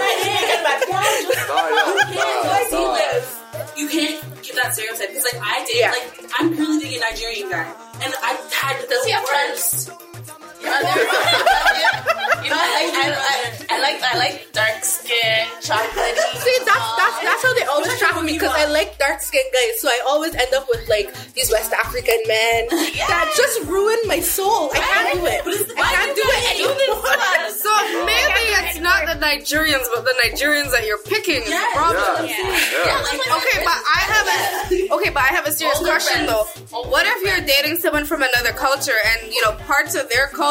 [3.78, 5.76] You can't get that stereotype because, like, I did.
[5.80, 5.92] Yeah.
[5.92, 7.66] like, I'm currently dating a Nigerian guy,
[8.04, 8.78] and I had
[9.12, 9.90] have worst.
[9.90, 10.51] friends?
[10.62, 16.18] You know, there- you know, I, like I like dark skin, chocolate.
[16.42, 19.82] See, that's that's that's how they always trap me because I like dark skinned guys,
[19.82, 24.20] so I always end up with like these West African men that just ruin my
[24.20, 24.70] soul.
[24.74, 25.42] I can't do it.
[25.78, 27.50] I can't do it anymore.
[27.54, 27.72] So
[28.06, 32.26] maybe it's not the Nigerians, but the Nigerians that you're picking is the problem.
[32.26, 33.38] Yeah, yeah.
[33.38, 36.30] Okay, but I have a okay, but I have a serious Older question friends.
[36.32, 36.78] though.
[36.78, 40.28] Older What if you're dating someone from another culture and you know parts of their
[40.28, 40.51] culture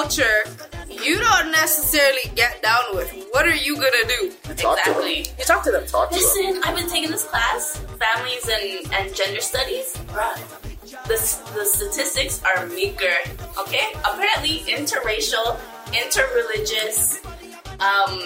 [1.04, 3.12] you don't necessarily get down with?
[3.32, 4.32] What are you gonna do?
[4.56, 5.02] Talk to them.
[5.02, 5.18] Exactly.
[5.38, 5.86] You talk to them.
[5.86, 6.22] Talk to them.
[6.24, 9.96] Listen, I've been taking this class, families and, and gender studies.
[10.08, 10.36] Bruh,
[11.04, 13.14] the, the statistics are meager,
[13.58, 13.92] okay?
[14.04, 15.58] Apparently, interracial,
[15.92, 17.24] interreligious
[17.80, 18.20] um,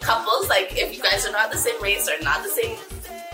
[0.00, 2.76] couples, like if you guys are not the same race or not the same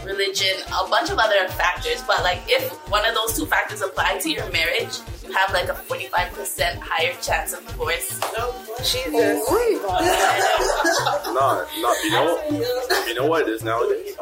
[0.05, 4.19] religion, a bunch of other factors, but like if one of those two factors apply
[4.19, 8.21] to your marriage, you have like a 45% higher chance of divorce.
[8.83, 9.41] Jesus.
[9.47, 9.83] Oh
[11.35, 11.95] nah, nah.
[12.05, 14.17] You know, you know what it is nowadays.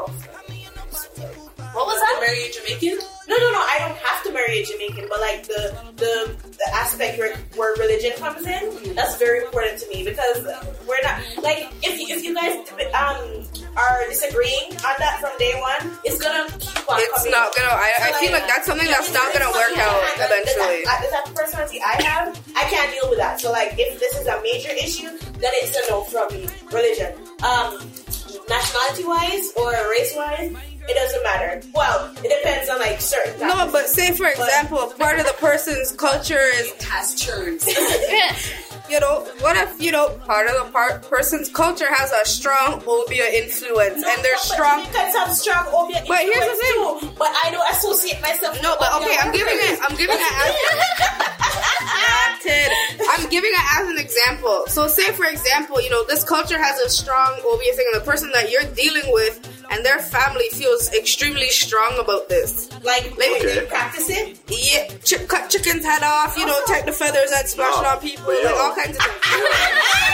[1.73, 2.11] What was that?
[2.21, 2.99] marry a Jamaican.
[3.29, 3.63] No, no, no.
[3.63, 6.15] I don't have to marry a Jamaican, but like the the,
[6.59, 10.45] the aspect where, where religion comes in, that's very important to me because
[10.87, 12.59] we're not like if you, if you guys
[12.95, 16.99] um are disagreeing on that from day one, it's gonna keep on.
[16.99, 17.71] It's coming not gonna.
[17.71, 20.83] I, I feel like that's something that's not gonna work out eventually.
[20.83, 23.41] The, the type of personality I have, I can't deal with that.
[23.41, 26.47] So like, if this is a major issue, then it's a no from me.
[26.73, 27.15] Religion,
[27.47, 27.79] um,
[28.49, 30.51] nationality wise or race wise,
[30.89, 31.63] it doesn't matter.
[31.75, 33.41] Well, it depends on like certain.
[33.41, 33.73] No, factors.
[33.73, 37.67] but say for example, part of the person's culture is Has turns.
[38.91, 42.83] you know, what if you know part of the part person's culture has a strong
[42.87, 44.85] Obeah influence and they're No, but strong.
[44.85, 46.75] Jamaicans have strong Obeah But here's the thing.
[46.75, 48.61] too, but I don't associate myself.
[48.63, 49.79] No, with but okay, I'm giving it.
[49.83, 50.55] I'm giving it as.
[53.13, 54.65] I'm giving it as an example.
[54.69, 58.05] So, say for example, you know, this culture has a strong Obeah thing, and the
[58.05, 59.39] person that you're dealing with
[59.71, 62.69] and their family feels extremely strong about this.
[62.83, 63.61] like, like Okay.
[63.61, 64.39] they practice it.
[64.49, 67.91] Yeah, ch- cut chicken's head off, you know, take the feathers and splash No, oh,
[67.95, 69.49] on people, but like all kinds of things.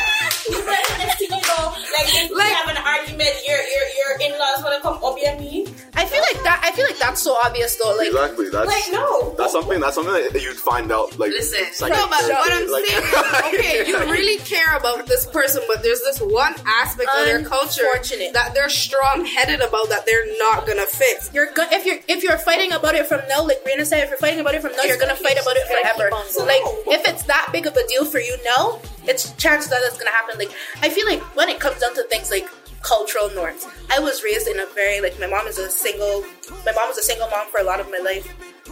[0.46, 4.80] But you know, like if Like- we have an argument, your your your in-laws wanna
[4.80, 5.66] come Obeah me.
[5.96, 6.60] I feel like that.
[6.62, 7.96] I feel like that's so obvious though.
[7.96, 8.50] Like, Exactly.
[8.50, 9.34] That's Like no.
[9.38, 9.80] that's something.
[9.80, 11.18] That's something that you'd find out.
[11.18, 11.64] Like, Listen.
[11.72, 13.14] second, No, but what I'm like- saying is,
[13.54, 17.82] okay, you really care about this person, but there's this one aspect of their culture
[17.86, 18.32] Unfortunate.
[18.34, 21.30] that they're strong-headed about that they're not gonna fix.
[21.32, 24.10] you're go- if you're if you're fighting about it from now, like Brianna said, if
[24.10, 26.10] you're fighting about it from now, you're gonna fight about it forever.
[26.28, 29.80] So like, if it's that big of a deal for you now, it's chance that
[29.84, 30.36] it's gonna happen.
[30.38, 30.50] Like,
[30.82, 32.46] I feel like when it comes down to things like
[32.86, 36.22] cultural norms, I was raised in a very like my mom is a single,
[36.64, 38.26] my mom was a single mom for a lot of my life,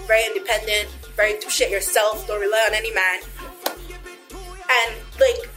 [0.07, 3.21] very independent, very do shit yourself, don't rely on any man,
[4.71, 5.51] and like.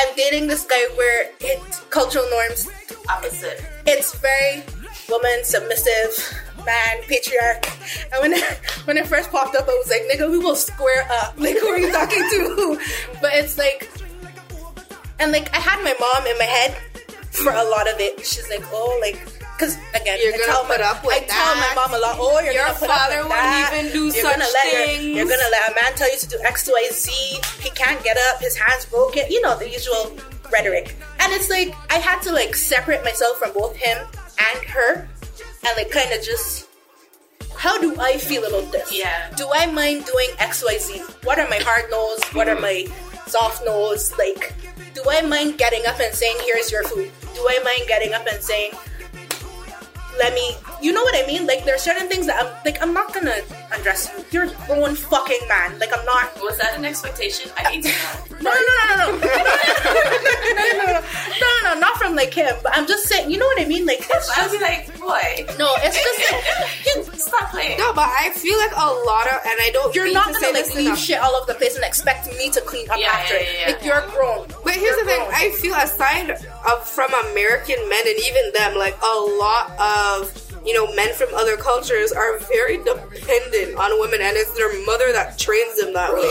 [0.00, 2.68] I'm dating this guy where it cultural norms.
[3.10, 3.64] Opposite.
[3.84, 4.62] it's very
[5.08, 6.12] woman submissive
[6.64, 7.66] man patriarch.
[8.12, 8.44] And when it,
[8.84, 11.36] when it first popped up i was like nigga we will square up.
[11.44, 12.80] Like who are you talking to?
[13.20, 13.90] But it's like
[15.20, 16.76] and like i had my mom in my head
[17.30, 19.18] for a lot of it she's like oh like
[19.56, 21.74] because again You're I gonna tell put my, up with I tell that.
[21.74, 23.70] my mom a lot oh you're Your gonna put up father with wouldn't that.
[23.74, 25.04] even do you're such gonna let your- things.
[25.16, 27.10] you're gonna let a man tell you to do x y z
[27.62, 30.14] he can't get up his hands broken you know the usual
[30.52, 33.98] rhetoric and it's like i had to like separate myself from both him
[34.38, 35.06] and her
[35.66, 36.66] and like kind of just
[37.56, 38.96] how do I feel about this?
[38.96, 39.30] Yeah.
[39.36, 41.00] Do I mind doing X, Y, Z?
[41.24, 42.22] What are my hard no's?
[42.32, 42.86] What are my
[43.26, 44.16] soft no's?
[44.16, 44.54] Like,
[44.94, 47.10] do I mind getting up and saying, "Here's your food"?
[47.34, 48.72] Do I mind getting up and saying,
[50.18, 50.56] "Let me"?
[50.80, 51.46] You know what I mean?
[51.46, 54.24] Like, there are certain things that I'm like, I'm not gonna undress you.
[54.30, 55.78] You're a grown fucking man.
[55.78, 56.34] Like, I'm not.
[56.40, 57.50] Was that an expectation?
[57.56, 58.24] I hate to know.
[58.38, 59.42] No, no, no, no, no, no, no,
[60.54, 62.54] no, no, no, no, no, not from like him.
[62.62, 63.84] But I'm just saying, you know what I mean?
[63.84, 67.78] Like, it's I'd just like, boy, no, it's just like stop playing.
[67.78, 69.92] No, but I feel like a lot of, and I don't.
[69.92, 71.84] you're mean not to gonna say like this leave shit all over the place and
[71.84, 73.34] expect me to clean up Yeah, after.
[73.34, 73.46] yeah, it.
[73.52, 73.72] yeah, yeah.
[73.74, 74.46] Like you're grown.
[74.62, 75.34] But here's the thing: grown.
[75.34, 80.30] I feel aside of from American men and even them, like a lot of
[80.68, 85.16] you know men from other cultures are very dependent on women, and it's their mother
[85.16, 86.28] that trains them that way.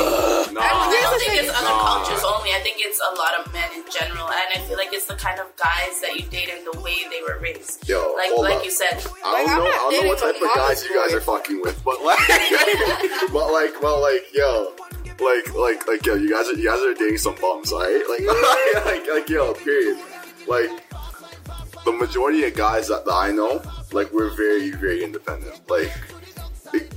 [0.54, 0.62] No.
[0.62, 2.54] I don't think it's other cultures only.
[2.54, 5.17] I think it's a lot of men in general, and I feel like it's the
[5.17, 7.89] kind of guys that you date and the way they were raised.
[7.89, 8.65] Yo, like hold like up.
[8.65, 9.73] you said, I don't I'm know.
[9.73, 12.21] I don't know what type of guys you guys are fucking with, but like,
[13.34, 14.69] but like, well, like, yo,
[15.17, 18.06] like, like, like, yo, you guys are you guys are dating some bums, right?
[18.06, 18.21] Like,
[18.86, 19.97] like, like, yo, period.
[20.45, 20.69] Like,
[21.86, 25.60] the majority of guys that, that I know, like, we're very, very independent.
[25.69, 25.91] Like,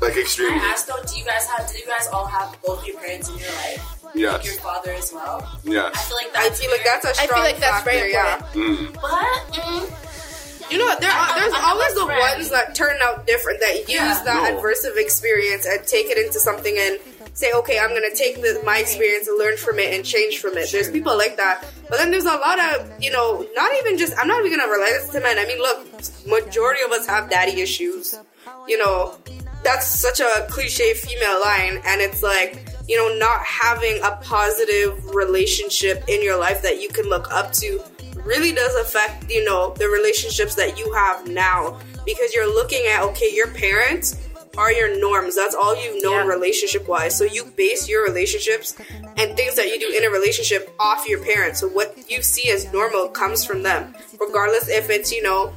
[0.00, 0.16] like extreme.
[0.16, 0.58] I extremely.
[0.66, 1.70] asked though, do you guys have?
[1.70, 4.04] Do you guys all have both your parents in your life?
[4.04, 5.38] Like your father as well.
[5.42, 5.80] I feel
[6.16, 7.90] like I feel like that's a strong feel like that's factor.
[7.90, 8.38] very yeah.
[8.54, 8.92] Mm.
[8.94, 12.18] but mm, You know, there are, I- there's I have always the friend.
[12.20, 14.22] ones that turn out different that use Yeah.
[14.24, 14.60] that No.
[14.60, 16.98] adversive experience and take it into something and
[17.34, 20.56] say, okay, I'm gonna take the, my experience and learn from it and change from
[20.56, 20.70] it.
[20.70, 24.14] There's people like that, but then there's a lot of you know, not even just.
[24.18, 25.38] I'm not even gonna relate this to men.
[25.38, 25.86] I mean, look,
[26.26, 28.18] majority of us have daddy issues.
[28.66, 29.18] You know,
[29.62, 32.66] that's such a cliche female line, and it's like.
[32.88, 37.52] You know, not having a positive relationship in your life that you can look up
[37.52, 37.80] to
[38.24, 43.02] really does affect, you know, the relationships that you have now because you're looking at
[43.02, 44.16] okay, your parents
[44.56, 45.36] are your norms.
[45.36, 46.32] That's all you've known Yeah.
[46.32, 47.16] relationship wise.
[47.16, 48.74] So you base your relationships
[49.16, 51.60] and things that you do in a relationship off your parents.
[51.60, 55.52] So what you see as normal comes from them, regardless if it's, you know,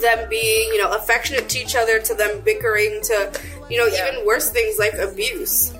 [0.00, 3.30] them being, you know, affectionate to each other, to them bickering, to,
[3.68, 5.72] you know, even worse things like abuse.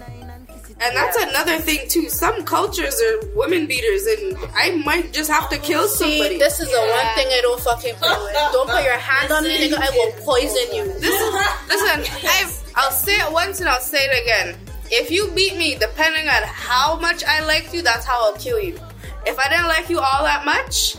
[0.80, 2.08] And that's another thing too.
[2.08, 6.38] Some cultures are women beaters, and I might just have to kill See, somebody.
[6.38, 8.32] this is the one thing I don't fucking play with.
[8.52, 9.78] Don't put your hand on me, nigga.
[9.78, 10.84] I will poison you.
[10.98, 11.34] This is
[11.68, 12.26] listen.
[12.28, 14.56] I've, I'll say it once and I'll say it again.
[14.90, 18.60] If you beat me, depending on how much I liked you, that's how I'll kill
[18.60, 18.78] you.
[19.24, 20.96] If I didn't like you all that much,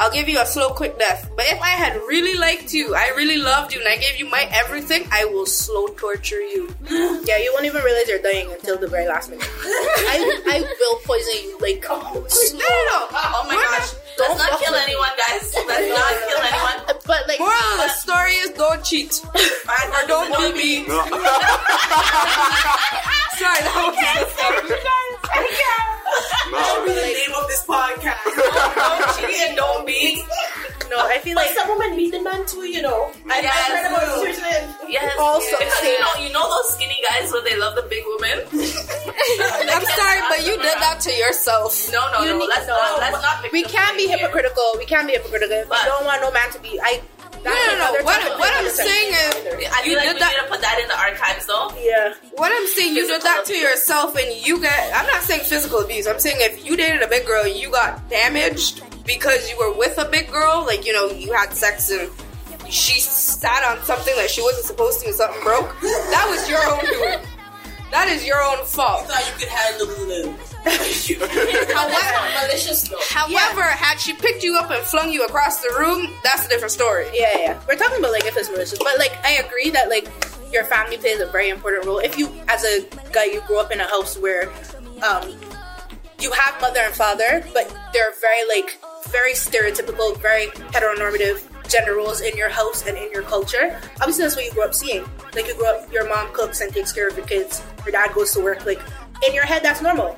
[0.00, 1.28] I'll give you a slow, quick death.
[1.36, 4.24] But if I had really liked you, I really loved you, and I gave you
[4.30, 6.74] my everything, I will slow torture you.
[7.28, 9.44] Yeah, you won't even realize you're dying until the very last minute.
[9.54, 12.16] I, I will poison you like No, no, no.
[13.12, 14.78] oh my We're gosh, not- don't let's not kill me.
[14.88, 15.52] anyone, guys.
[15.54, 16.78] Let's not kill anyone.
[17.06, 19.20] But like, Moral of the story is don't cheat.
[19.30, 20.88] or don't be mean.
[20.88, 21.04] No.
[23.36, 23.96] Sorry, that was
[26.52, 26.86] no.
[26.86, 28.18] the name of this podcast.
[28.52, 30.18] Oh, don't cheat and don't beat.
[30.90, 33.12] no, I feel But like some women beat the man too, you know.
[33.30, 33.54] I, Yes.
[33.54, 34.74] I heard about the situation.
[34.88, 35.14] Yes.
[35.18, 35.92] Also, because same.
[35.94, 38.38] you know, you know those skinny guys where they love the big women.
[39.70, 41.76] I'm sorry, but you did that to yourself.
[41.92, 42.38] No, no, You no.
[42.38, 42.98] need- Let's no, not.
[43.00, 43.52] Let's not.
[43.52, 44.18] we can't be here.
[44.18, 44.74] hypocritical.
[44.78, 45.56] We can't be hypocritical.
[45.56, 47.00] If we don't want no man to be, I.
[47.44, 47.74] No, no, no.
[47.74, 50.32] another What, what I'm saying is, I you feel like did we that.
[50.32, 51.72] need to put that in the archives, though.
[51.80, 52.14] Yeah.
[52.36, 54.92] What I'm saying, you did that to yourself, and you get.
[54.94, 56.06] I'm not saying physical abuse.
[56.06, 59.96] I'm saying if you dated a big girl, you got damaged because you were with
[59.98, 62.10] a big girl, like you know, you had sex and
[62.70, 65.74] she sat on something that she wasn't supposed to, and something broke.
[65.80, 67.26] That was your own doing.
[67.90, 69.06] That is your own fault.
[69.06, 70.34] thought you could handle glue.
[70.64, 72.96] However, Malicious though.
[73.08, 76.72] however, had she picked you up and flung you across the room, that's a different
[76.72, 77.06] story.
[77.14, 77.60] Yeah, yeah.
[77.66, 80.08] We're talking about like if it's malicious, but like I agree that like
[80.52, 81.98] your family plays a very important role.
[81.98, 84.52] If you, as a guy, you grew up in a house where
[85.02, 85.34] um,
[86.20, 92.20] you have mother and father, but they're very like very stereotypical, very heteronormative gender roles
[92.20, 93.80] in your house and in your culture.
[94.00, 95.04] Obviously, that's what you grew up seeing.
[95.34, 97.62] Like you grew up, your mom cooks and takes care of your kids.
[97.84, 98.66] Your dad goes to work.
[98.66, 98.80] Like
[99.26, 100.16] in your head, that's normal,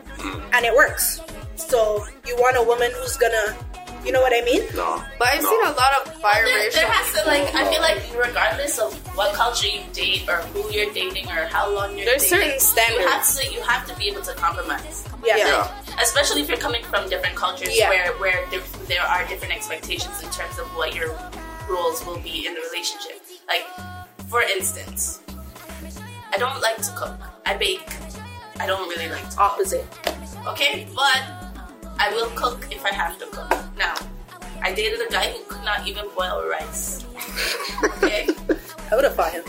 [0.52, 1.20] and it works.
[1.56, 3.56] So you want a woman who's gonna,
[4.04, 4.62] you know what I mean?
[4.74, 5.02] No.
[5.18, 5.50] But I've no.
[5.50, 6.74] seen a lot of There, biracial.
[6.74, 10.70] there has to like I feel like regardless of what culture you date or who
[10.72, 13.02] you're dating or how long you're There's dating, certain standards.
[13.02, 15.06] You have to you have to be able to compromise.
[15.24, 15.36] Yeah.
[15.36, 15.68] Yeah.
[16.00, 17.88] Especially if you're coming from different cultures Yeah.
[17.90, 21.10] where where there, there are different expectations in terms of what your
[21.70, 23.20] roles will be in the relationship.
[23.46, 23.66] Like
[24.28, 25.20] for instance,
[26.32, 27.18] I don't like to cook.
[27.46, 27.86] I bake.
[28.60, 29.38] I don't really like to.
[29.40, 29.86] Opposite.
[30.48, 31.22] Okay, but
[31.98, 33.50] I will cook if I have to cook.
[33.76, 33.94] Now,
[34.62, 37.04] I dated a guy who could not even boil rice.
[37.98, 38.28] Okay,
[38.90, 39.44] I would have fought him.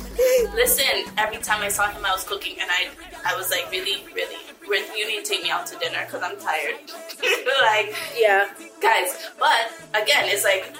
[0.56, 0.86] Listen,
[1.18, 2.90] every time I saw him, I was cooking, and I,
[3.26, 4.38] I was like, really, really,
[4.68, 6.76] really you need to take me out to dinner because I'm tired.
[7.62, 8.50] like, Yeah.
[8.82, 9.30] guys.
[9.38, 10.76] But again, it's like,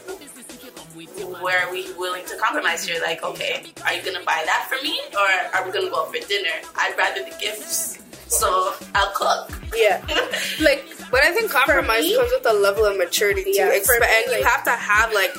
[1.42, 3.02] where are we willing to compromise here?
[3.02, 6.14] Like, okay, are you gonna buy that for me, or are we gonna go out
[6.16, 6.50] for dinner?
[6.76, 8.00] I'd rather the gifts,
[8.34, 9.52] so I'll cook.
[9.76, 10.02] Yeah.
[10.62, 13.52] like, But I think compromise me- comes with a level of maturity too.
[13.54, 15.36] Yeah, Expe- for me, and you have to have like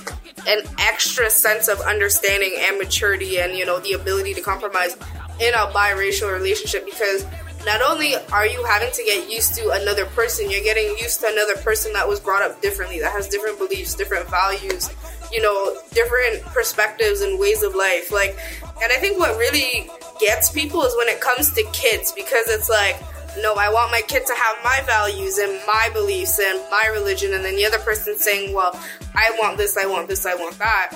[0.47, 4.95] an extra sense of understanding and maturity and you know the ability to compromise
[5.41, 7.25] in a biracial relationship because
[7.65, 11.27] not only are you having to get used to another person, you're getting used to
[11.29, 14.91] another person that was brought up differently, that has different beliefs, different values,
[15.35, 18.13] you know, different perspectives and ways of life.
[18.13, 18.39] Like,
[18.81, 22.71] and I think what really gets people is when it comes to kids because it's
[22.71, 22.97] like,
[23.43, 27.35] no, I want my kid to have my values and my beliefs and my religion,
[27.35, 28.79] and then the other person saying, well,
[29.15, 30.93] I want this, I want this, I want that.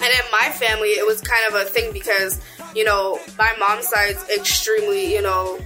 [0.00, 2.40] And in my family, it was kind of a thing because,
[2.76, 5.58] you know, my mom's side's extremely, you know,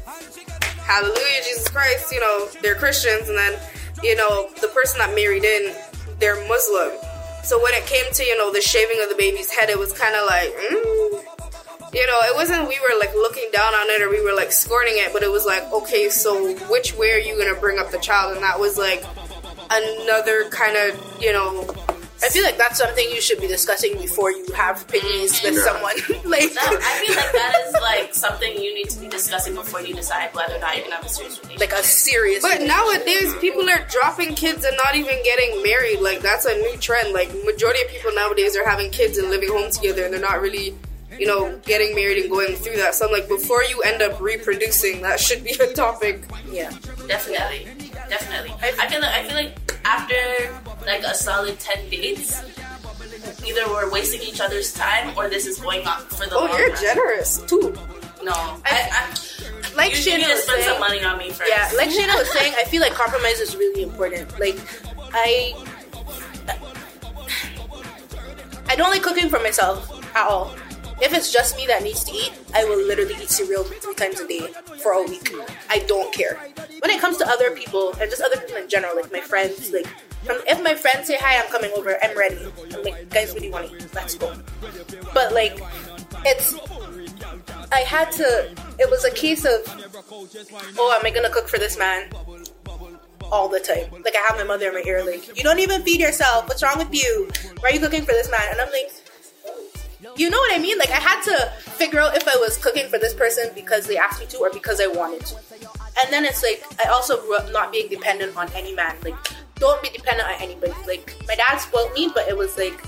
[0.78, 3.60] hallelujah, Jesus Christ, you know, they're Christians, and then,
[4.02, 5.74] you know, the person that married in,
[6.18, 6.92] they're Muslim.
[7.42, 9.92] So when it came to, you know, the shaving of the baby's head, it was
[9.92, 11.94] kind of like, mm.
[11.94, 14.52] you know, it wasn't we were like looking down on it or we were like
[14.52, 17.90] scorning it, but it was like, okay, so which way are you gonna bring up
[17.90, 18.34] the child?
[18.34, 19.02] And that was like
[19.70, 21.62] another kind of, you know,
[22.22, 25.62] I feel like that's something you should be discussing before you have picnics with Yeah.
[25.62, 25.94] someone.
[26.30, 29.80] like, That, I feel like that is like something you need to be discussing before
[29.82, 31.60] you decide whether or not you're gonna have a serious relationship.
[31.72, 32.42] like a serious.
[32.42, 36.00] But nowadays, people are dropping kids and not even getting married.
[36.00, 37.12] Like that's a new trend.
[37.12, 40.40] Like majority of people nowadays are having kids and living home together, and they're not
[40.40, 40.74] really,
[41.18, 42.96] you know, getting married and going through that.
[42.96, 46.24] So I'm like, before you end up reproducing, that should be a topic.
[46.50, 46.72] yeah.
[47.06, 47.68] Definitely,
[48.08, 48.54] definitely.
[48.62, 52.42] I feel like I feel like after like a solid ten dates,
[53.46, 56.58] either we're wasting each other's time or this is going on for the Oh, long
[56.58, 56.80] you're run.
[56.80, 57.74] generous too.
[58.22, 59.16] No, I, I,
[59.76, 61.48] Like you, you need to was spend some saying, money on me first.
[61.48, 64.38] yeah, like Shayna was saying, I feel like compromise is really important.
[64.40, 64.58] Like,
[65.14, 65.54] I,
[68.68, 70.54] I don't like cooking for myself at all.
[71.00, 74.20] If it's just me that needs to eat, I will literally eat cereal three times
[74.20, 74.48] a day
[74.82, 75.32] for a week.
[75.70, 76.36] I don't care.
[76.80, 79.72] When it comes to other people and just other people in general, like my friends,
[79.72, 79.86] like
[80.24, 82.38] if my friends say hi, I'm coming over, I'm ready.
[82.74, 83.94] I'm like, guys, what do you want to eat?
[83.94, 84.34] Let's go.
[85.14, 85.60] But like,
[86.26, 86.54] it's
[87.70, 88.50] I had to.
[88.78, 89.60] It was a case of,
[90.78, 92.10] oh, am I gonna cook for this man
[93.30, 94.02] all the time?
[94.02, 96.48] Like I have my mother in my ear, like, you don't even feed yourself.
[96.48, 97.28] What's wrong with you?
[97.60, 98.46] Why are you cooking for this man?
[98.50, 98.90] And I'm like,
[100.16, 100.78] you know what I mean?
[100.78, 103.96] Like I had to figure out if I was cooking for this person because they
[103.96, 105.36] asked me to or because I wanted to.
[106.02, 108.96] And then it's like I also grew up not being dependent on any man.
[109.02, 109.16] Like
[109.56, 110.72] don't be dependent on anybody.
[110.86, 112.80] Like my dad spoiled me, but it was like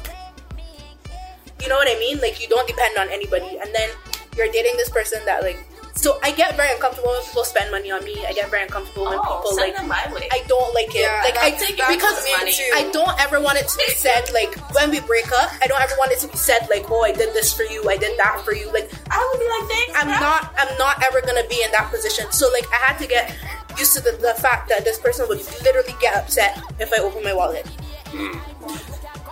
[1.60, 2.20] you know what I mean?
[2.20, 3.90] Like you don't depend on anybody, and then
[4.36, 5.66] you're dating this person that like.
[6.00, 8.16] So I get very uncomfortable when people spend money on me.
[8.24, 9.76] I get very uncomfortable when Oh, people send like.
[9.76, 10.28] them my way.
[10.32, 11.04] I don't like it.
[11.04, 12.56] Yeah, like I take that's because me money.
[12.72, 15.52] I don't ever want it to be said like when we break up.
[15.60, 17.84] I don't ever want it to be said like, "Oh, I did this for you.
[17.84, 19.92] I did that for you." Like I would be like, thanks.
[20.00, 20.24] I'm bro.
[20.24, 22.32] not I'm not ever gonna be in that position.
[22.32, 23.36] So like I had to get
[23.76, 27.22] used to the, the fact that this person would literally get upset if I open
[27.22, 27.66] my wallet.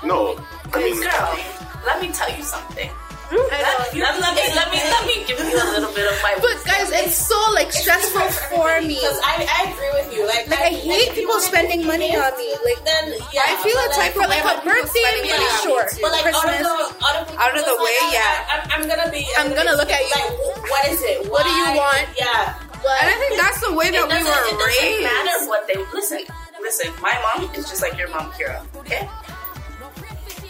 [0.05, 0.37] No,
[0.73, 1.33] I mean, girl,
[1.89, 2.91] let me tell you something.
[8.59, 8.99] For me.
[8.99, 10.27] Because I, I agree with you.
[10.27, 12.51] Like, Like I hate people spending money on me.
[12.67, 15.87] Like Then yeah, I feel a type for like a birthday, money on sure.
[16.03, 16.67] But like out of Christmas.
[16.67, 18.51] the out of, the Out of the way, like, yeah.
[18.51, 19.23] I, I'm, I'm gonna be.
[19.39, 20.15] I'm gonna look at you.
[20.19, 20.35] Like,
[20.67, 21.31] what is it?
[21.31, 22.07] What do you want?
[22.19, 22.59] Yeah.
[22.79, 25.03] And I think that's the way that we were it doesn't raised.
[25.03, 26.23] matter what they listen.
[26.61, 28.63] Listen, my mom is just like your mom, Kira.
[28.83, 29.09] Okay.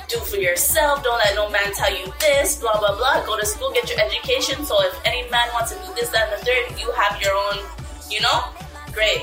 [0.09, 1.03] Do for yourself.
[1.05, 2.57] Don't let no man tell you this.
[2.61, 3.25] Blah blah blah.
[3.27, 4.65] Go to school, get your education.
[4.65, 7.35] So if any man wants to do this, that, and the third, you have your
[7.35, 7.59] own.
[8.11, 8.45] You know,
[8.93, 9.23] great.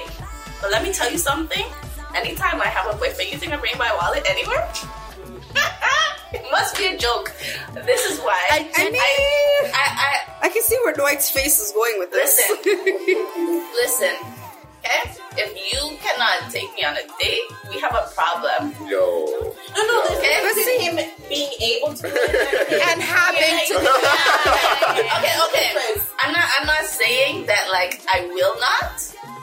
[0.61, 1.65] But let me tell you something.
[2.15, 4.67] Anytime I have a boyfriend, you think I bring my wallet anywhere?
[6.33, 7.33] it must be a joke.
[7.73, 8.39] This is why.
[8.51, 9.01] I- I mean,
[9.73, 12.37] I, I I can see where Dwight's face is going with this.
[12.63, 14.15] Listen, listen.
[14.85, 17.41] Okay, if you cannot take me on a date,
[17.73, 18.69] we have a problem.
[18.87, 19.25] yo,
[19.73, 20.03] No, no.
[20.05, 20.37] This, Okay.
[20.45, 20.95] this is him
[21.27, 22.05] being able to
[22.89, 25.69] and having to okay, okay.
[26.21, 26.45] I'm not.
[26.59, 29.01] I'm not saying that like I will not,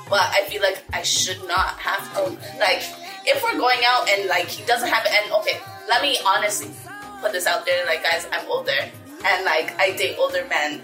[0.08, 2.22] but I feel like I should not have to.
[2.58, 2.82] Like,
[3.26, 6.70] if we're going out and like he doesn't have it, and okay, let me honestly
[7.20, 7.84] put this out there.
[7.86, 8.78] Like, guys, I'm older,
[9.26, 10.80] and like I date older men,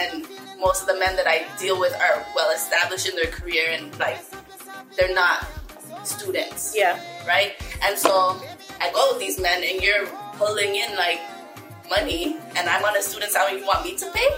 [0.00, 0.26] and
[0.60, 3.96] most of the men that I deal with are well established in their career, and
[3.98, 4.20] like
[4.96, 5.46] they're not
[6.04, 6.98] students Yeah.
[7.26, 7.52] right?
[7.82, 8.40] And so
[8.80, 10.06] I go with these men, and you're
[10.38, 11.20] pulling in like
[11.90, 14.28] money and I'm on a student salary, you want me to pay?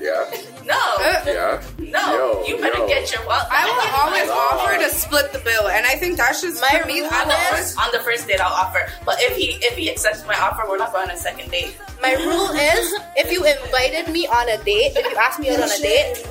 [0.00, 0.24] Yeah.
[0.64, 0.80] no.
[0.98, 1.62] Uh, yeah.
[1.78, 2.00] No.
[2.14, 2.88] Yo, you better yo.
[2.88, 3.46] get your wallet.
[3.50, 4.54] I will always God.
[4.56, 7.00] offer to split the bill, and I think that's just My me.
[7.00, 8.86] rule on the first on the first date I'll offer.
[9.04, 11.76] But if he if he accepts my offer, we're not going on a second date.
[12.00, 15.60] My rule is if you invited me on a date, if you asked me out
[15.60, 16.26] on a date,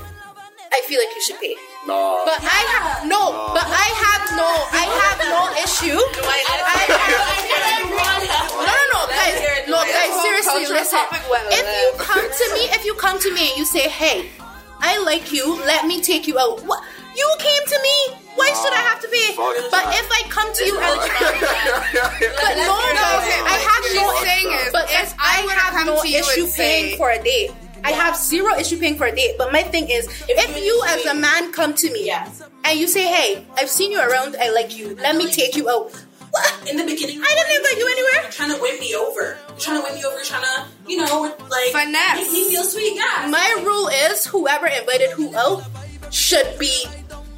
[0.72, 1.56] I feel like you should pay.
[1.86, 2.24] Nah.
[2.24, 6.00] But I have no, but I have no, I have no issue.
[6.00, 6.40] I,
[8.64, 9.36] no, no, no, guys,
[9.68, 11.04] no, guys, seriously, listen.
[11.52, 14.32] If you come to me, if you come to me and you say, "Hey,
[14.80, 16.82] I like you, let me take you out," what?
[17.16, 17.98] You came to me.
[18.36, 19.36] Why should I have to pay?
[19.70, 21.06] But if I come to you and but
[22.42, 23.10] But no, no,
[23.46, 24.02] I have no.
[24.02, 27.52] she's saying is, But if if I I have no issue paying for a date.
[27.84, 29.36] I have zero issue paying for a date.
[29.38, 32.30] But my thing is, if you as a man come to me Yeah.
[32.66, 34.36] and you say, "Hey, I've seen you around.
[34.42, 34.96] I like you.
[35.02, 35.92] Let me take you out."
[36.32, 36.54] What?
[36.68, 38.22] In the beginning, I didn't invite you anywhere.
[38.24, 39.38] You're trying to win me over.
[39.50, 40.16] You're trying to win me over.
[40.16, 42.18] You're trying to, you know, like Finesse.
[42.18, 42.96] make me feel sweet.
[42.96, 43.28] Yeah.
[43.30, 45.62] My rule is, whoever invited who out
[46.10, 46.86] should be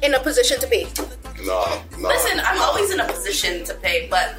[0.02, 0.86] in a position to pay.
[1.44, 1.60] No.
[1.98, 2.08] No.
[2.08, 4.34] Listen, I'm always in a position to pay, but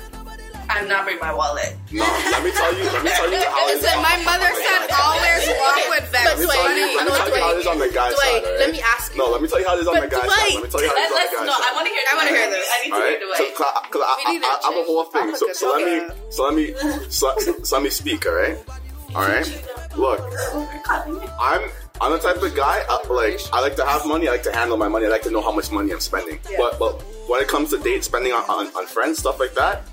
[0.70, 1.76] I'm not bringing my wallet.
[1.92, 2.04] No.
[2.04, 2.84] Let me tell you.
[2.84, 3.82] Let me tell you how it is.
[3.84, 7.12] Listen, my mother said always walk with But vex Let me tell you, let me
[7.16, 8.44] tell you how it is on the guy's Dwight, side.
[8.44, 8.60] alright?
[8.60, 9.18] let me ask you.
[9.18, 10.54] No, let me tell you how it is on But the guy's Dwight, side.
[10.58, 11.54] Let me tell you how it Let, is on let's the guy's no.
[11.56, 11.68] side.
[11.68, 12.04] I want to hear.
[12.08, 12.68] I wanna hear this.
[12.68, 13.52] I need to hear right, the so way.
[13.58, 15.28] cause I, cause I, We need I, a I, I have a whole thing.
[15.36, 15.96] So, so let me,
[16.30, 16.66] so let me,
[17.10, 17.26] so,
[17.64, 18.26] so let me speak.
[18.28, 18.58] All right,
[19.16, 19.48] all right.
[19.96, 20.20] Look,
[21.40, 21.62] I'm
[22.02, 22.84] I'm the type of guy.
[22.90, 24.28] I, like I like to have money.
[24.28, 25.06] I like to handle my money.
[25.06, 26.40] I like to know how much money I'm spending.
[26.58, 29.84] But but when it comes to date spending on, on, on friends stuff like that,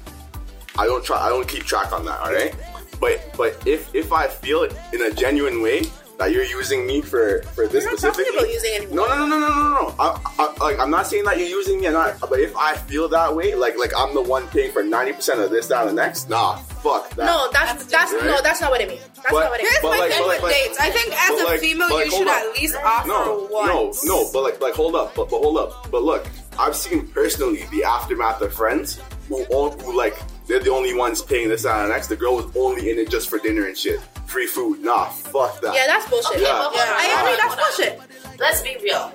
[0.79, 1.18] I don't try.
[1.18, 2.20] I don't keep track on that.
[2.20, 2.55] All right.
[3.01, 5.83] But but if if I feel it in a genuine way
[6.18, 8.95] that you're using me for for this We're not talking about using anyone.
[8.95, 9.95] no, no, no, no, no, no, no.
[9.99, 12.57] I, I, like, I'm not saying that you're using me, and I'm not, but if
[12.57, 15.81] I feel that way, like, like I'm the one paying for 90% of this, that,
[15.89, 17.27] and the next, nah, fuck that.
[17.27, 18.25] No, that's that's Right?
[18.27, 19.01] no, that's not what I mean.
[19.16, 19.72] That's But- not what I mean.
[19.72, 20.79] Here's my like- thing but with like- dates.
[20.79, 22.37] I think as a like- female, like, you should up.
[22.43, 24.05] at least offer no, once.
[24.05, 26.29] no, no, but like, like, hold up, but, but hold up, but look,
[26.61, 30.16] I've seen personally the aftermath of friends who, all, who like,
[30.47, 32.09] they're the only ones paying this, that, and the next.
[32.09, 34.01] The girl was only in it just for dinner and shit.
[34.26, 35.74] Free food, nah, fuck that.
[35.74, 36.36] Yeah, that's bullshit.
[36.36, 36.70] Okay, Yeah.
[36.74, 36.95] Yeah.
[36.97, 37.36] I agree.
[37.36, 38.40] That's bullshit.
[38.40, 39.12] Let's be real.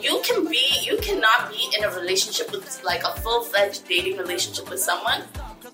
[0.00, 4.16] You can be, you cannot be in a relationship with like a full fledged dating
[4.16, 5.22] relationship with someone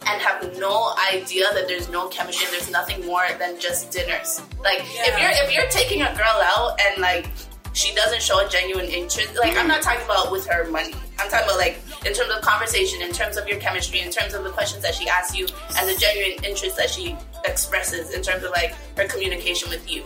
[0.06, 4.40] and have no idea that there's no chemistry and there's nothing more than just dinners.
[4.62, 7.30] Like if you're if you're taking a girl out and like
[7.78, 10.92] she doesn't show a genuine interest, like I'm not talking about with her money.
[11.18, 14.34] I'm talking about like in terms of conversation, in terms of your chemistry, in terms
[14.34, 15.46] of the questions that she asks you
[15.78, 20.02] and the genuine interest that she expresses in terms of like her communication with you.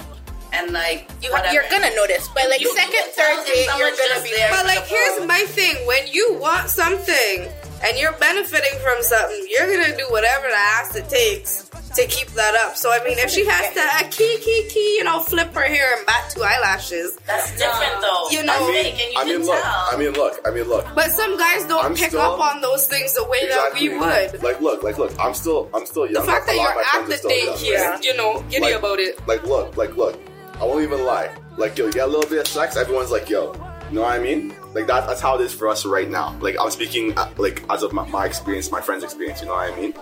[0.53, 1.55] And like You, whatever.
[1.55, 4.51] you're gonna notice by like You- second, you third if date, you're gonna be there.
[4.51, 4.51] there.
[4.51, 7.49] But like, here's my thing: when you want something
[7.83, 12.29] and you're benefiting from something, you're gonna do whatever the ass it takes to keep
[12.29, 12.77] that up.
[12.77, 15.61] So I mean, if she has to uh, key, key, key, you know, flip her
[15.63, 17.17] hair and bat two eyelashes.
[17.27, 18.31] That's different though.
[18.31, 19.87] You know- I mean, and you I mean, can look, tell.
[19.93, 20.87] I mean, look, I mean, look.
[20.95, 23.89] But some guys don't I'm pick still- up on those things the way Exactly.
[23.89, 23.99] that we
[24.33, 24.43] would.
[24.43, 25.13] Like, look, like, look.
[25.21, 26.25] I'm still, I'm still young.
[26.27, 28.05] The fact that you're at the still date young, here, right?
[28.05, 29.27] you know, giddy Like- about it.
[29.29, 30.19] Like, look, like, look.
[30.61, 31.31] I won't even lie.
[31.57, 33.53] Like, yo, you get a little bit of sex, everyone's like, yo.
[33.91, 34.55] You know what I mean?
[34.73, 36.35] Like that, that's how it is for us right now.
[36.41, 39.43] Like I'm speaking, uh, like as of my, my experience, my friend's experience.
[39.43, 39.93] You know what I mean?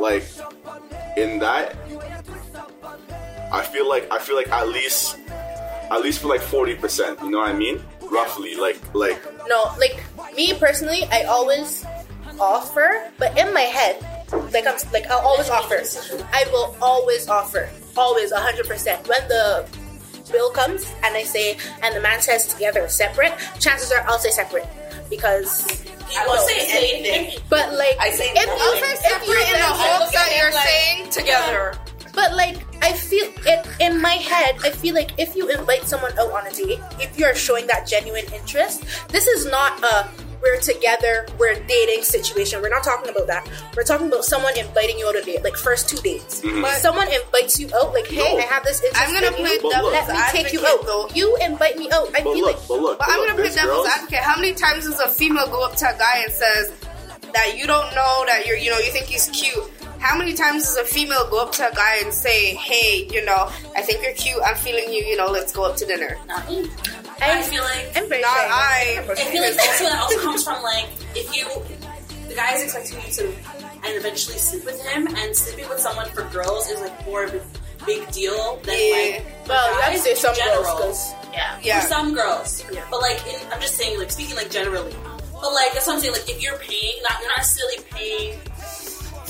[0.00, 0.24] Like
[1.16, 1.76] in that,
[3.52, 5.18] I feel like I feel like at least,
[5.90, 7.20] at least for like forty percent.
[7.22, 7.82] You know what I mean?
[8.10, 10.02] Roughly, like like No, like
[10.34, 11.84] me personally, I always
[12.40, 14.00] offer, but in my head,
[14.52, 15.82] like I'm like I'll always offer.
[16.32, 19.06] I will always offer, always hundred percent.
[19.08, 19.66] When the
[20.30, 24.30] bill comes and I say, and the man says together separate, chances are I'll say
[24.30, 24.68] separate
[25.10, 25.66] because
[26.16, 27.40] I won't say anything.
[27.48, 30.34] But like, I say if you If if you're you in the I hopes that
[30.36, 31.74] you're like- saying together.
[32.14, 34.56] But like, I feel it in my head.
[34.64, 37.86] I feel like if you invite someone out on a date, if you're showing that
[37.86, 40.08] genuine interest, this is not a
[40.42, 42.62] we're together, we're dating situation.
[42.62, 43.48] We're not talking about that.
[43.76, 46.40] We're talking about someone inviting you out on a date, like first two dates.
[46.40, 46.62] Mm-hmm.
[46.62, 48.38] But- someone invites you out, like, hey, No.
[48.38, 49.02] I have this interest.
[49.02, 50.84] I'm gonna in play devil's Let me take you out.
[50.86, 51.08] though.
[51.14, 52.08] You invite me out.
[52.10, 53.76] I but feel look, like but look, But but I'm look, gonna play this devil's
[53.86, 54.18] girls- advocate.
[54.20, 56.72] How many times does a female go up to a guy and says
[57.34, 59.64] that you don't know that you're, you know, you think he's cute?
[60.00, 63.24] How many times does a female go up to a guy and say, "Hey, you
[63.24, 64.40] know, I think you're cute.
[64.44, 65.04] I'm feeling you.
[65.04, 66.70] You know, let's go up to dinner." Not me.
[67.20, 68.30] I feel like I'm very Not.
[68.30, 69.04] I.
[69.10, 71.46] I feel like also that also comes from like if you
[72.28, 73.26] the guy is expecting you to
[73.84, 77.34] and eventually sleep with him and sleeping with someone for girls is like more of
[77.34, 77.40] a
[77.86, 78.94] big deal than Yeah.
[79.16, 81.58] like Well, you have to say in some girls yeah.
[81.62, 81.80] Yeah.
[81.80, 82.64] For some girls.
[82.72, 82.84] Yeah.
[82.90, 84.94] But like in, I'm just saying like speaking like generally.
[85.32, 88.38] But like that's what I'm saying, like if you're paying not you're not necessarily paying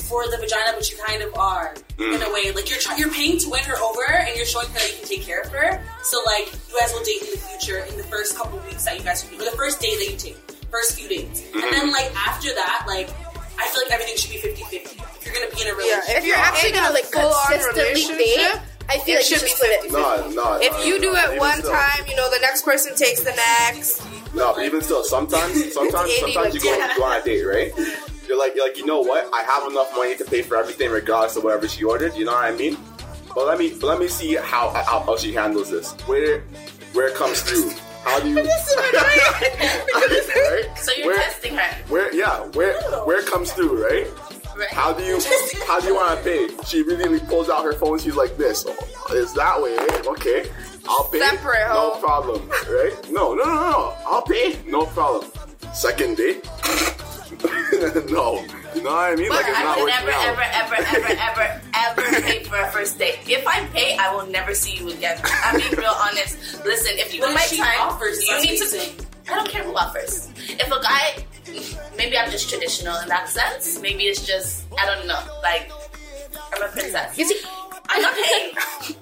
[0.09, 2.15] for the vagina, but you kind of are mm.
[2.15, 2.49] in a way.
[2.51, 4.97] Like you're try- you're paying to win her over, and you're showing her that you
[4.97, 5.79] can take care of her.
[6.01, 8.97] So like you guys will date in the future in the first couple weeks that
[8.97, 10.37] you guys, or the first day that you take,
[10.73, 11.71] first few dates, and mm-hmm.
[11.71, 13.13] then like after that, like
[13.61, 14.97] I feel like everything should be 50-50.
[14.97, 18.01] If you're gonna be in a relationship, Yeah, If you're actually gonna like full-on consistently
[18.01, 19.91] date, relationship, I feel it like you should should be split it.
[19.91, 19.93] 50-50.
[19.93, 20.57] No, no.
[20.57, 21.19] If no, you no, do no.
[21.19, 21.71] it one still.
[21.71, 24.01] time, you know the next person takes the next.
[24.33, 27.73] No, but even still, sometimes, sometimes, sometimes you go, you go on a date, right?
[28.29, 29.27] You're like, you're like, you know what?
[29.33, 32.15] I have enough money to pay for everything, regardless of whatever she ordered.
[32.15, 32.77] You know what I mean?
[33.33, 35.93] But let me, but let me see how how, how she handles this.
[36.05, 36.41] Where,
[36.93, 37.71] where it comes through.
[38.03, 38.35] How do you?
[38.45, 38.47] right?
[40.77, 44.05] So you're Where- testing her, Where, yeah, where, where it comes through, right?
[44.55, 44.69] right?
[44.69, 45.19] How do you,
[45.65, 46.49] how do you want to pay?
[46.67, 47.97] She immediately pulls out her phone.
[47.97, 48.63] She's like this.
[48.67, 48.75] Oh,
[49.09, 50.05] it's that way, right?
[50.05, 50.51] Okay,
[50.87, 51.17] I'll pay.
[51.19, 52.95] Separate, no problem, right?
[53.09, 53.95] No, no, no, no.
[54.05, 54.59] I'll pay.
[54.67, 55.31] No problem.
[55.73, 56.47] Second date.
[58.09, 58.43] no,
[58.75, 59.29] you know what I mean?
[59.29, 60.25] Like it's I not will working never, out.
[60.25, 63.19] ever, ever, ever, ever, ever pay for a first date.
[63.27, 65.19] If I pay, I will never see you again.
[65.23, 66.63] I'm being real honest.
[66.65, 68.65] Listen, if you But want my if she time, offers, you need to.
[68.65, 69.05] you're.
[69.29, 70.29] I don't care who offers.
[70.49, 71.25] If a guy,
[71.97, 73.79] maybe I'm just traditional in that sense.
[73.79, 75.19] Maybe it's just I don't know.
[75.43, 75.71] Like
[76.53, 77.17] I'm a princess.
[77.17, 77.39] You see,
[77.89, 78.53] I'm not paying.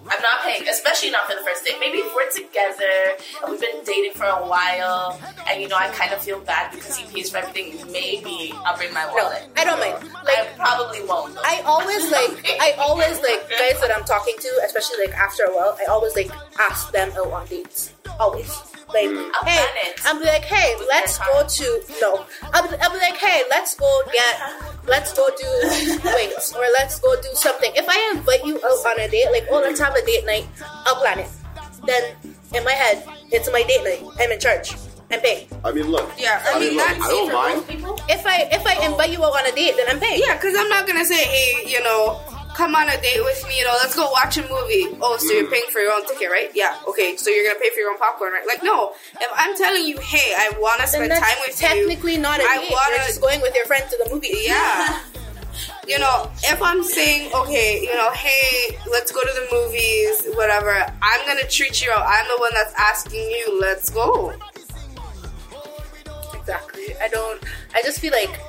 [0.09, 1.75] I'm not paying, especially not for the first date.
[1.79, 5.89] Maybe if we're together and we've been dating for a while, and you know I
[5.89, 7.75] kind of feel bad because he pays for everything.
[7.91, 9.43] Maybe I'll bring my wallet.
[9.55, 9.61] no.
[9.61, 9.97] I don't mind.
[10.15, 11.35] I Like probably won't.
[11.35, 11.41] Though.
[11.43, 15.51] I always like I always like guys that I'm talking to, especially like after a
[15.55, 17.93] while, I always like ask them out on dates.
[18.19, 18.49] Always.
[18.93, 19.99] Like, I'll hey, plan it.
[20.05, 22.25] I'm like, hey, let's go to no.
[22.53, 24.35] I'll be, I'll be like, hey, let's go get,
[24.87, 25.47] let's go do
[26.05, 27.71] wings or let's go do something.
[27.75, 30.47] If I invite you out on a date, like, oh, let's have a date night,
[30.85, 31.29] I'll plan it.
[31.85, 32.15] Then
[32.53, 34.09] in my head, it's my date night.
[34.19, 34.73] I'm in charge.
[35.11, 35.47] I'm paying.
[35.63, 36.11] I mean, look.
[36.17, 36.87] Yeah, I I mean, mean, look.
[36.87, 37.67] that's I don't mind.
[37.67, 37.99] people.
[38.09, 40.21] If I if I invite you out on a date, then I'm paying.
[40.25, 42.19] Yeah, because I'm not gonna say, hey, you know,
[42.57, 43.59] come on a date with me.
[43.59, 44.97] You know, let's go watch a movie.
[44.99, 46.49] Oh, so you're paying for your own ticket, right?
[46.55, 46.75] Yeah.
[46.89, 48.47] Okay, so you're gonna pay for your own popcorn, right?
[48.47, 48.93] Like, no.
[49.21, 51.67] If I'm telling you, hey, I Then spend time with you.
[51.67, 52.71] technically not a I date.
[52.71, 54.29] wanna- You're just going with your friend to the movie.
[54.41, 54.99] Yeah.
[55.87, 60.69] You know, if I'm saying, okay, you know, hey, let's go to the movies, whatever,
[61.01, 62.03] I'm gonna treat you out.
[62.05, 64.33] I'm the one that's asking you, let's go.
[66.33, 66.93] Exactly.
[67.01, 67.41] I don't.
[67.73, 68.39] I just feel like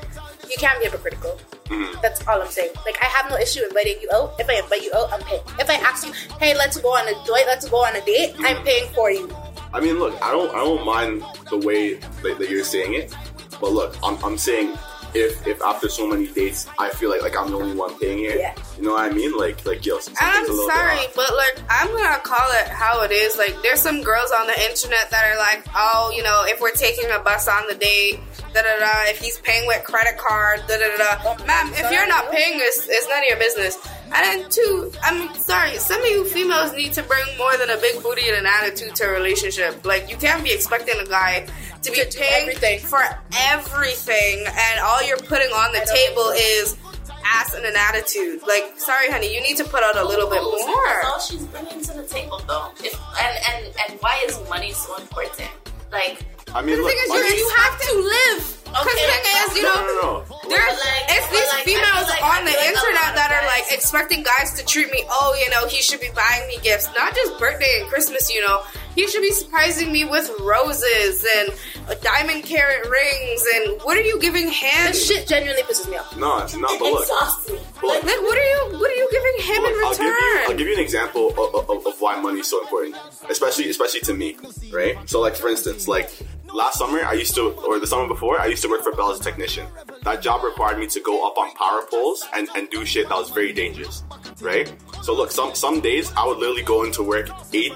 [0.51, 1.39] you can't be hypocritical.
[1.67, 2.01] Mm-hmm.
[2.01, 2.73] That's all I'm saying.
[2.87, 4.35] Like I have no issue inviting you out.
[4.39, 5.43] If I invite you out, I'm paying.
[5.59, 8.35] If I ask you, hey, let's go on a date, let's go on a date,
[8.35, 8.47] mm-hmm.
[8.47, 9.31] I'm paying for you.
[9.73, 10.15] I mean, look.
[10.23, 10.51] I don't.
[10.55, 13.15] I don't mind the way that, that you're saying it.
[13.61, 14.77] But look, I'm, I'm saying
[15.15, 18.25] if if after so many dates, I feel like like I'm the only one paying
[18.25, 18.39] it.
[18.39, 18.55] Yeah.
[18.77, 19.37] You know what I mean?
[19.37, 23.03] Like like yo, I'm a little bit sorry, but like I'm gonna call it how
[23.03, 23.37] it is.
[23.37, 26.73] Like there's some girls on the internet that are like, oh, you know, if we're
[26.73, 28.21] taking a bus on the date,
[28.55, 29.11] da da da.
[29.11, 31.45] If he's paying with credit card, da da da.
[31.47, 33.77] Ma'am, if you're not paying this, it's none of your business.
[34.15, 37.77] And then two, I'm sorry, some of you females need to bring more than a
[37.77, 39.85] big booty and an attitude to a relationship.
[39.85, 41.47] Like you can't be expecting a guy
[41.83, 42.81] to be paying everything.
[42.81, 43.03] for
[43.51, 46.77] everything, and all you're putting on the I don't think table is
[47.25, 48.41] ass and an attitude.
[48.47, 51.13] Like, sorry, honey, you need to put out a little bit oh, That's more.
[51.13, 52.71] all she's bringing to the table, though.
[52.83, 55.51] If, and and and why is money so important?
[55.93, 56.25] Like,
[56.55, 56.91] I mean, The look.
[56.91, 58.55] thing is, you, you have to live.
[58.69, 60.39] Because Okay, the thing is, you know, no, no.
[60.51, 64.23] there's like- it's these like, females like- on the like internet that are like expecting
[64.23, 65.05] guys to treat me.
[65.09, 68.31] Oh, you know, he should be buying me gifts, not just birthday and Christmas.
[68.33, 68.61] You know,
[68.95, 71.49] he should be surprising me with roses and
[71.89, 73.43] uh, diamond carat rings.
[73.57, 74.93] And what are you giving him?
[74.93, 76.15] This shit genuinely pisses me off.
[76.19, 76.79] No, it's not.
[76.79, 77.03] But look.
[77.09, 77.57] Exhausting.
[77.81, 78.79] but look, Like, what are you?
[78.79, 80.13] What are you giving him in Look, I'll give return?
[80.21, 82.97] you I'll give you an example of, of, of why money is so important,
[83.31, 84.37] especially especially to me,
[84.71, 84.95] right?
[85.09, 86.11] So like for instance, like
[86.53, 89.11] last summer I used to, or the summer before I used to work for Bell
[89.11, 89.67] as a technician.
[90.03, 93.17] That job required me to go up on power poles and, and do shit that
[93.17, 94.05] was very dangerous,
[94.41, 94.73] right?
[95.03, 97.73] So look, some some days I would literally go into work eight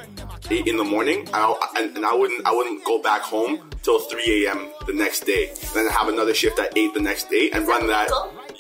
[0.51, 3.71] eight in the morning, and I, and, and I wouldn't I wouldn't go back home
[3.83, 4.71] till three a.m.
[4.87, 8.11] the next day, then have another shift at eight the next day, and run that.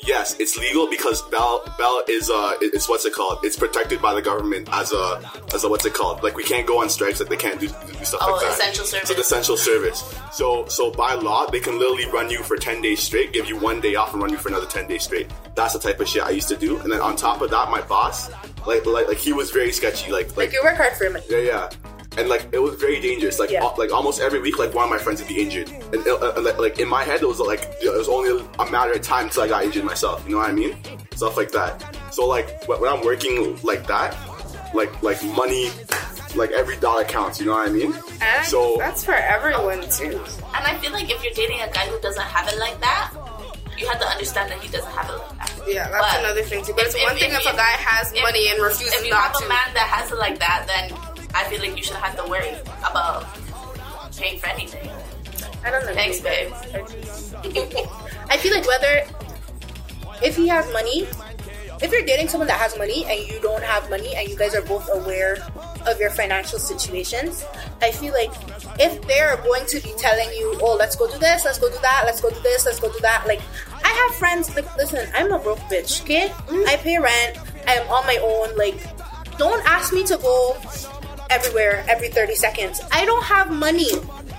[0.04, 3.38] Yes, it's legal because Bell Bell is uh it's what's it called?
[3.44, 5.20] It's protected by the government as a
[5.54, 6.24] as a what's it called?
[6.24, 8.52] Like we can't go on strikes, like they can't do, do stuff Oh, like that.
[8.54, 9.08] essential service.
[9.08, 10.14] So the essential service.
[10.32, 13.56] So so by law they can literally run you for ten days straight, give you
[13.56, 15.30] one day off, and run you for another ten days straight.
[15.54, 16.78] That's the type of shit I used to do.
[16.80, 18.28] And then on top of that, my boss,
[18.66, 20.10] like like like he was very sketchy.
[20.10, 21.16] Like like Like you work hard for him.
[21.30, 21.70] yeah, yeah.
[22.18, 23.38] And like it was very dangerous.
[23.38, 23.62] Like Yeah.
[23.62, 25.68] al- like almost every week, like one of my friends would be injured.
[25.70, 28.08] And uh, uh, like, like in my head, it was like you know, it was
[28.08, 30.22] only a matter of time till I got injured myself.
[30.26, 30.76] You know what I mean?
[31.14, 31.96] Stuff like that.
[32.12, 34.16] So like when when I'm working like that,
[34.74, 35.70] like like money,
[36.34, 37.40] like every dollar counts.
[37.40, 37.94] You know what I mean?
[38.20, 40.20] And So that's for everyone too.
[40.54, 43.10] and I feel like if you're dating a guy who doesn't have it like that,
[43.78, 45.52] you have to understand that he doesn't have it like that.
[45.66, 46.72] Yeah, that's But another thing too.
[46.74, 48.92] But it's one if- thing if- if, a guy has if- money and refuses not
[48.92, 48.98] to.
[49.00, 49.44] If you not have to.
[49.46, 50.92] a man that has it like that, then
[51.34, 52.54] I feel like you should have to worry
[52.88, 53.26] about
[54.16, 54.90] paying for anything.
[55.64, 55.94] I don't know.
[55.94, 56.52] Thanks, babe.
[58.28, 59.04] I feel like whether
[60.22, 61.06] if he has money,
[61.82, 64.54] if you're dating someone that has money and you don't have money and you guys
[64.54, 65.38] are both aware
[65.86, 67.44] of your financial situations,
[67.80, 68.30] I feel like
[68.78, 71.78] if they're going to be telling you, oh, let's go do this, let's go do
[71.82, 73.40] that, let's go do this, let's go do that, like
[73.84, 76.28] I have friends like listen, I'm a broke bitch, okay?
[76.46, 76.66] Mm.
[76.66, 78.78] I pay rent, I am on my own, like
[79.38, 80.56] don't ask me to go
[81.32, 82.80] everywhere every 30 seconds.
[82.92, 83.90] I don't have money.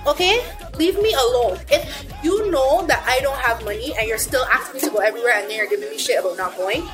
[0.06, 0.46] Okay?
[0.78, 1.58] Leave me alone.
[1.68, 4.98] If you know that I don't have money and you're still asking me to go
[4.98, 6.88] everywhere and then you're giving me shit about not going,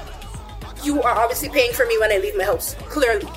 [0.83, 2.75] you are obviously paying for me when I leave my house.
[2.89, 3.29] Clearly.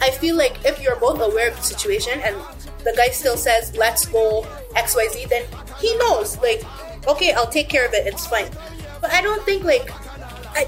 [0.00, 2.36] I feel like if you're both aware of the situation and
[2.84, 5.44] the guy still says, let's go XYZ, then
[5.80, 6.62] he knows, like,
[7.06, 8.50] okay, I'll take care of it, it's fine.
[9.00, 9.90] But I don't think, like,
[10.54, 10.66] I,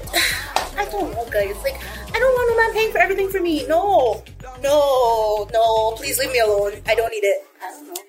[0.77, 1.55] I don't know, guys.
[1.63, 1.79] Like,
[2.13, 3.65] I don't want no man paying for everything for me.
[3.67, 4.23] No,
[4.61, 5.91] no, no.
[5.97, 6.73] Please leave me alone.
[6.87, 7.50] I don't need it.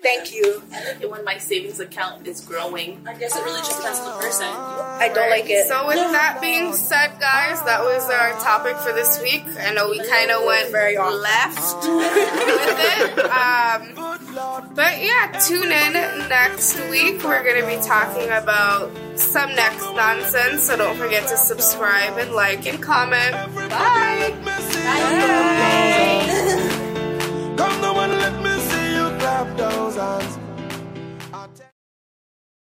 [0.02, 0.62] Thank you.
[0.72, 3.00] I like it when my savings account is growing.
[3.06, 4.48] I guess it really just depends on the person.
[4.48, 5.68] I don't like it.
[5.68, 9.44] So with that being said, guys, that was our topic for this week.
[9.60, 15.92] I know we kind of went very left with it, um, but yeah, tune in
[16.28, 17.22] next week.
[17.22, 20.64] We're gonna be talking about some next nonsense.
[20.64, 23.32] So don't forget to subscribe and like and comment.
[23.54, 24.34] Bye.
[24.82, 24.96] Come
[26.72, 26.78] on,
[29.42, 30.41] clap those hands.